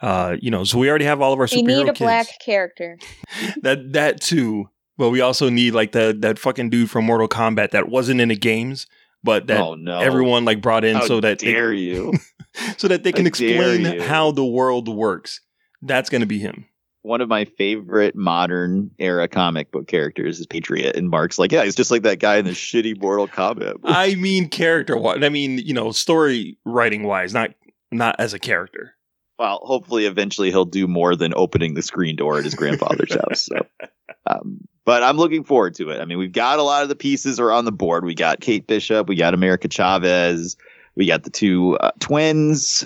[0.00, 1.98] Uh, you know, so we already have all of our We superhero need a kids.
[1.98, 2.96] black character.
[3.62, 7.72] that that too, but we also need like the that fucking dude from Mortal Kombat
[7.72, 8.86] that wasn't in the games,
[9.24, 9.98] but that Oh, no.
[10.00, 12.12] everyone like brought in How so that they- dare you?
[12.76, 15.40] so that they can How explain how the world works.
[15.82, 16.66] That's going to be him.
[17.02, 21.64] one of my favorite modern era comic book characters is Patriot, and Mark's like, yeah,
[21.64, 23.76] he's just like that guy in the shitty Mortal Kombat.
[23.84, 25.18] I mean, character wise.
[25.22, 27.50] I mean, you know, story writing wise, not
[27.90, 28.94] not as a character.
[29.38, 33.46] well, hopefully, eventually, he'll do more than opening the screen door at his grandfather's house.
[33.46, 33.66] So,
[34.26, 36.00] um, but I'm looking forward to it.
[36.00, 38.04] I mean, we've got a lot of the pieces are on the board.
[38.04, 40.56] We got Kate Bishop, we got America Chavez,
[40.96, 42.84] we got the two uh, twins,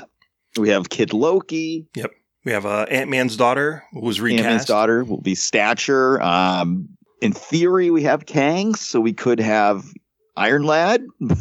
[0.59, 1.87] we have Kid Loki.
[1.95, 2.11] Yep.
[2.45, 4.45] We have uh, Ant Man's daughter who was recast.
[4.45, 6.23] Ant-Man's daughter will be Stature.
[6.23, 6.89] Um,
[7.21, 9.85] in theory, we have Kang, so we could have
[10.37, 11.05] Iron Lad.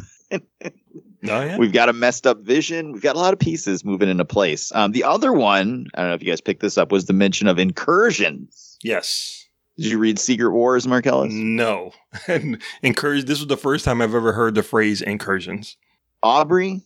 [1.27, 1.57] Oh yeah.
[1.57, 2.91] We've got a messed up vision.
[2.91, 4.71] We've got a lot of pieces moving into place.
[4.75, 7.13] Um, the other one, I don't know if you guys picked this up, was the
[7.13, 8.77] mention of incursions.
[8.83, 9.44] yes.
[9.77, 11.33] Did you read Secret Wars, Marcellus?
[11.33, 11.91] No.
[12.27, 13.25] and incursion.
[13.25, 15.77] This was the first time I've ever heard the phrase incursions.
[16.23, 16.81] Aubrey?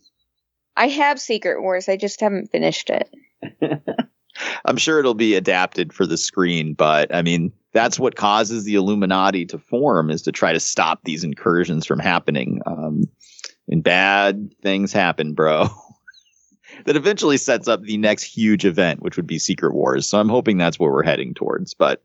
[0.76, 1.88] I have Secret Wars.
[1.88, 3.14] I just haven't finished it.
[4.66, 8.76] I'm sure it'll be adapted for the screen, but I mean, that's what causes the
[8.76, 12.62] Illuminati to form is to try to stop these incursions from happening.
[12.66, 13.04] Um,
[13.68, 15.68] and bad things happen, bro.
[16.86, 20.08] that eventually sets up the next huge event, which would be Secret Wars.
[20.08, 21.74] So I'm hoping that's where we're heading towards.
[21.74, 22.04] But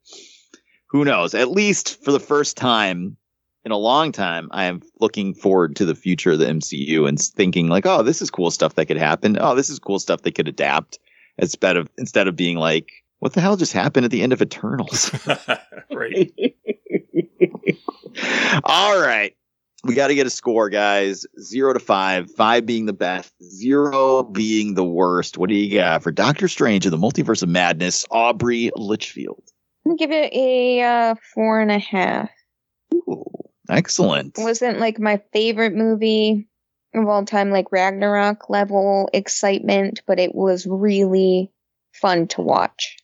[0.95, 1.35] who knows?
[1.35, 3.17] At least for the first time
[3.65, 7.21] in a long time, I am looking forward to the future of the MCU and
[7.21, 9.37] thinking like, oh, this is cool stuff that could happen.
[9.41, 11.01] Oh, this is cool stuff they could adapt
[11.37, 14.41] instead of instead of being like, what the hell just happened at the end of
[14.41, 15.11] Eternals?
[15.93, 16.33] right.
[18.63, 19.35] All right.
[19.83, 21.27] We got to get a score, guys.
[21.41, 25.39] Zero to five, five being the best, zero being the worst.
[25.39, 29.51] What do you got for Doctor Strange in the Multiverse of Madness, Aubrey Litchfield?
[29.85, 32.31] I'm gonna give it a uh, four and a half.
[32.95, 33.25] Ooh,
[33.69, 34.39] excellent.
[34.39, 36.49] It wasn't like my favorite movie
[36.95, 41.51] of all time, like Ragnarok level excitement, but it was really
[41.93, 42.97] fun to watch.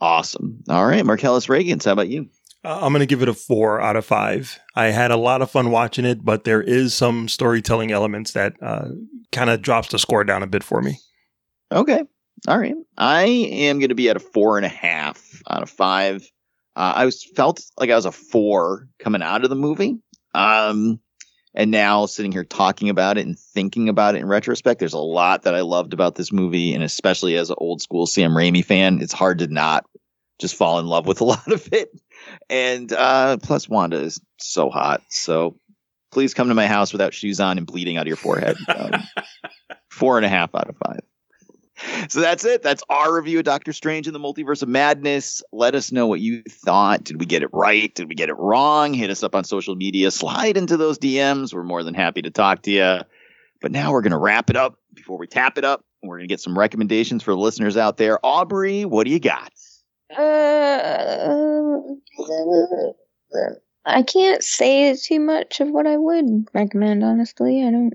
[0.00, 0.62] Awesome.
[0.68, 2.28] All right, Marcellus Reagans, how about you?
[2.62, 4.58] Uh, I'm going to give it a four out of five.
[4.74, 8.54] I had a lot of fun watching it, but there is some storytelling elements that
[8.60, 8.88] uh,
[9.32, 10.98] kind of drops the score down a bit for me.
[11.72, 12.04] Okay.
[12.48, 12.74] All right.
[12.96, 16.22] I am going to be at a four and a half out of five.
[16.76, 19.98] Uh, I was felt like I was a four coming out of the movie.
[20.34, 21.00] Um,
[21.54, 24.98] and now sitting here talking about it and thinking about it in retrospect, there's a
[24.98, 26.74] lot that I loved about this movie.
[26.74, 29.84] And especially as an old school Sam Raimi fan, it's hard to not
[30.40, 31.90] just fall in love with a lot of it.
[32.48, 35.02] And uh, plus, Wanda is so hot.
[35.08, 35.56] So
[36.12, 38.56] please come to my house without shoes on and bleeding out of your forehead.
[38.68, 39.02] Um,
[39.90, 41.00] four and a half out of five.
[42.08, 42.62] So that's it.
[42.62, 45.42] That's our review of Doctor Strange in the Multiverse of Madness.
[45.52, 47.04] Let us know what you thought.
[47.04, 47.94] Did we get it right?
[47.94, 48.94] Did we get it wrong?
[48.94, 50.10] Hit us up on social media.
[50.10, 51.54] Slide into those DMs.
[51.54, 53.00] We're more than happy to talk to you.
[53.60, 55.84] But now we're going to wrap it up before we tap it up.
[56.02, 58.18] We're going to get some recommendations for the listeners out there.
[58.24, 59.52] Aubrey, what do you got?
[60.16, 61.70] Uh,
[63.84, 67.64] I can't say too much of what I would recommend, honestly.
[67.64, 67.94] I don't.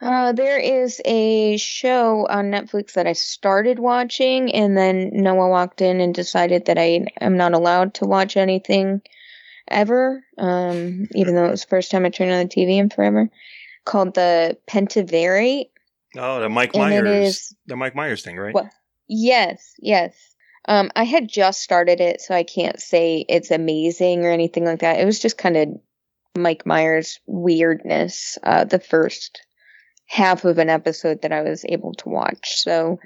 [0.00, 5.80] Uh, there is a show on Netflix that I started watching, and then Noah walked
[5.80, 9.00] in and decided that I am not allowed to watch anything
[9.68, 12.90] ever, um, even though it was the first time I turned on the TV in
[12.90, 13.30] forever,
[13.84, 15.70] called The Pentaverate.
[16.16, 18.54] Oh, the Mike And Myers, is- the Mike Myers thing, right?
[18.54, 18.70] What?
[19.08, 20.14] Yes, yes.
[20.68, 24.80] Um, I had just started it, so I can't say it's amazing or anything like
[24.80, 25.00] that.
[25.00, 25.68] It was just kind of
[26.36, 28.36] Mike Myers weirdness.
[28.42, 29.45] Uh, the first
[30.06, 32.60] half of an episode that I was able to watch.
[32.60, 32.98] So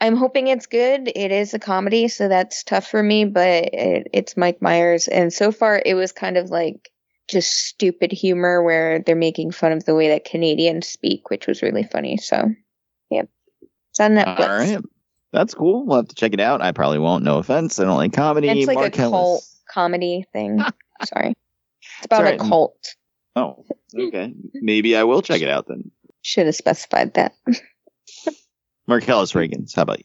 [0.00, 1.10] I'm hoping it's good.
[1.14, 5.08] It is a comedy, so that's tough for me, but it, it's Mike Myers.
[5.08, 6.90] And so far, it was kind of like
[7.28, 11.62] just stupid humor where they're making fun of the way that Canadians speak, which was
[11.62, 12.18] really funny.
[12.18, 12.50] So,
[13.10, 13.28] yep.
[13.90, 14.40] It's on Netflix.
[14.40, 14.84] All right.
[15.32, 15.84] That's cool.
[15.86, 16.62] We'll have to check it out.
[16.62, 17.24] I probably won't.
[17.24, 17.78] No offense.
[17.80, 18.48] I don't like comedy.
[18.48, 20.60] It's like Mark a cult comedy thing.
[21.04, 21.34] Sorry.
[21.98, 22.94] It's about It's a cult.
[23.34, 23.64] Oh,
[23.98, 24.32] okay.
[24.54, 25.90] Maybe I will check it out then.
[26.26, 27.36] Should have specified that.
[28.88, 30.04] Marcellus Reagans, how about you?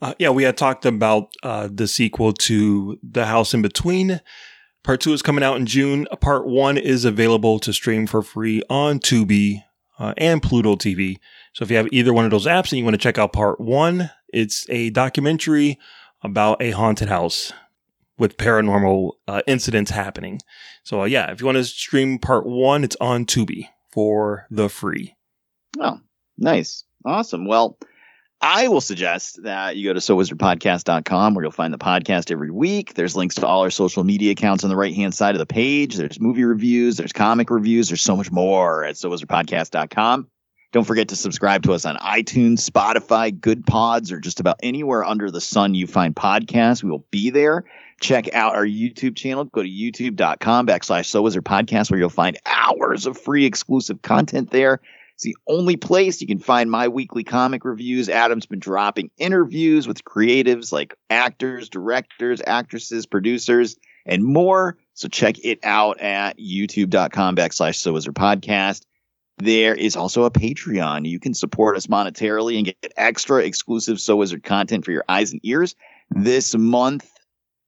[0.00, 4.20] Uh, yeah, we had talked about uh, the sequel to The House in Between.
[4.84, 6.06] Part two is coming out in June.
[6.20, 9.64] Part one is available to stream for free on Tubi
[9.98, 11.18] uh, and Pluto TV.
[11.52, 13.32] So if you have either one of those apps and you want to check out
[13.32, 15.80] part one, it's a documentary
[16.22, 17.52] about a haunted house
[18.16, 20.38] with paranormal uh, incidents happening.
[20.84, 24.68] So uh, yeah, if you want to stream part one, it's on Tubi for the
[24.68, 25.16] free.
[25.78, 26.00] Oh,
[26.38, 26.84] nice.
[27.04, 27.46] Awesome.
[27.46, 27.78] Well,
[28.42, 32.94] I will suggest that you go to sowizardpodcast.com where you'll find the podcast every week.
[32.94, 35.46] There's links to all our social media accounts on the right hand side of the
[35.46, 35.96] page.
[35.96, 40.28] There's movie reviews, there's comic reviews, there's so much more at sowizardpodcast.com.
[40.72, 45.30] Don't forget to subscribe to us on iTunes, Spotify, Goodpods, or just about anywhere under
[45.30, 46.82] the sun you find podcasts.
[46.82, 47.64] We will be there.
[48.00, 49.44] Check out our YouTube channel.
[49.44, 54.50] Go to youtube.com backslash So Wizard Podcast where you'll find hours of free exclusive content
[54.50, 54.80] there.
[55.20, 58.08] It's the only place you can find my weekly comic reviews.
[58.08, 64.78] Adam's been dropping interviews with creatives like actors, directors, actresses, producers, and more.
[64.94, 68.86] So check it out at youtube.com backslash So Wizard Podcast.
[69.36, 71.06] There is also a Patreon.
[71.06, 75.32] You can support us monetarily and get extra exclusive So Wizard content for your eyes
[75.32, 75.76] and ears.
[76.08, 77.10] This month,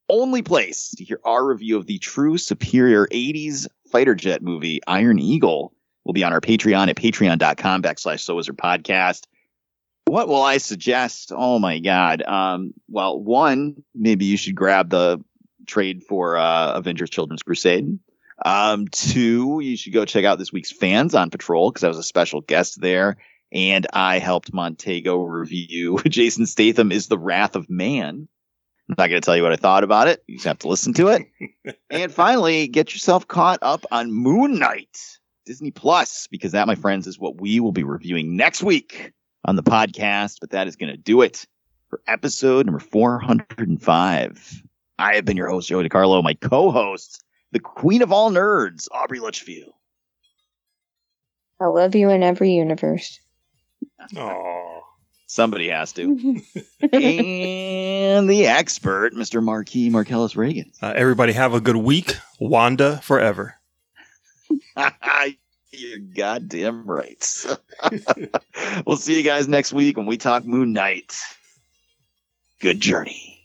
[0.09, 5.19] only place to hear our review of the true superior 80s fighter jet movie, Iron
[5.19, 5.75] Eagle,
[6.05, 9.27] will be on our Patreon at patreon.com backslash So is Wizard Podcast.
[10.07, 11.33] What will I suggest?
[11.35, 12.23] Oh my God.
[12.23, 15.25] Um, well, one, maybe you should grab the
[15.67, 17.99] trade for uh, Avengers Children's Crusade.
[18.45, 21.99] Um, two, you should go check out this week's Fans on Patrol because I was
[21.99, 23.17] a special guest there.
[23.53, 28.29] And I helped Montego review Jason Statham is the Wrath of Man.
[28.89, 30.23] I'm not going to tell you what I thought about it.
[30.27, 31.77] You just have to listen to it.
[31.91, 37.07] and finally, get yourself caught up on Moon Knight, Disney Plus, because that, my friends,
[37.07, 39.13] is what we will be reviewing next week
[39.45, 40.39] on the podcast.
[40.41, 41.47] But that is going to do it
[41.89, 44.63] for episode number 405.
[44.99, 49.21] I have been your host, Joey DiCarlo, my co-host, the queen of all nerds, Aubrey
[49.21, 49.73] Litchfield.
[51.61, 53.21] I love you in every universe.
[54.17, 54.81] Oh,
[55.33, 56.03] Somebody has to.
[56.93, 59.43] and the expert, Mr.
[59.43, 60.71] Marquis Marcellus Reagan.
[60.83, 62.17] uh, everybody have a good week.
[62.39, 63.55] Wanda forever.
[65.73, 67.47] You're goddamn right.
[68.87, 71.17] we'll see you guys next week when we talk Moon Knight.
[72.61, 73.42] Good journey.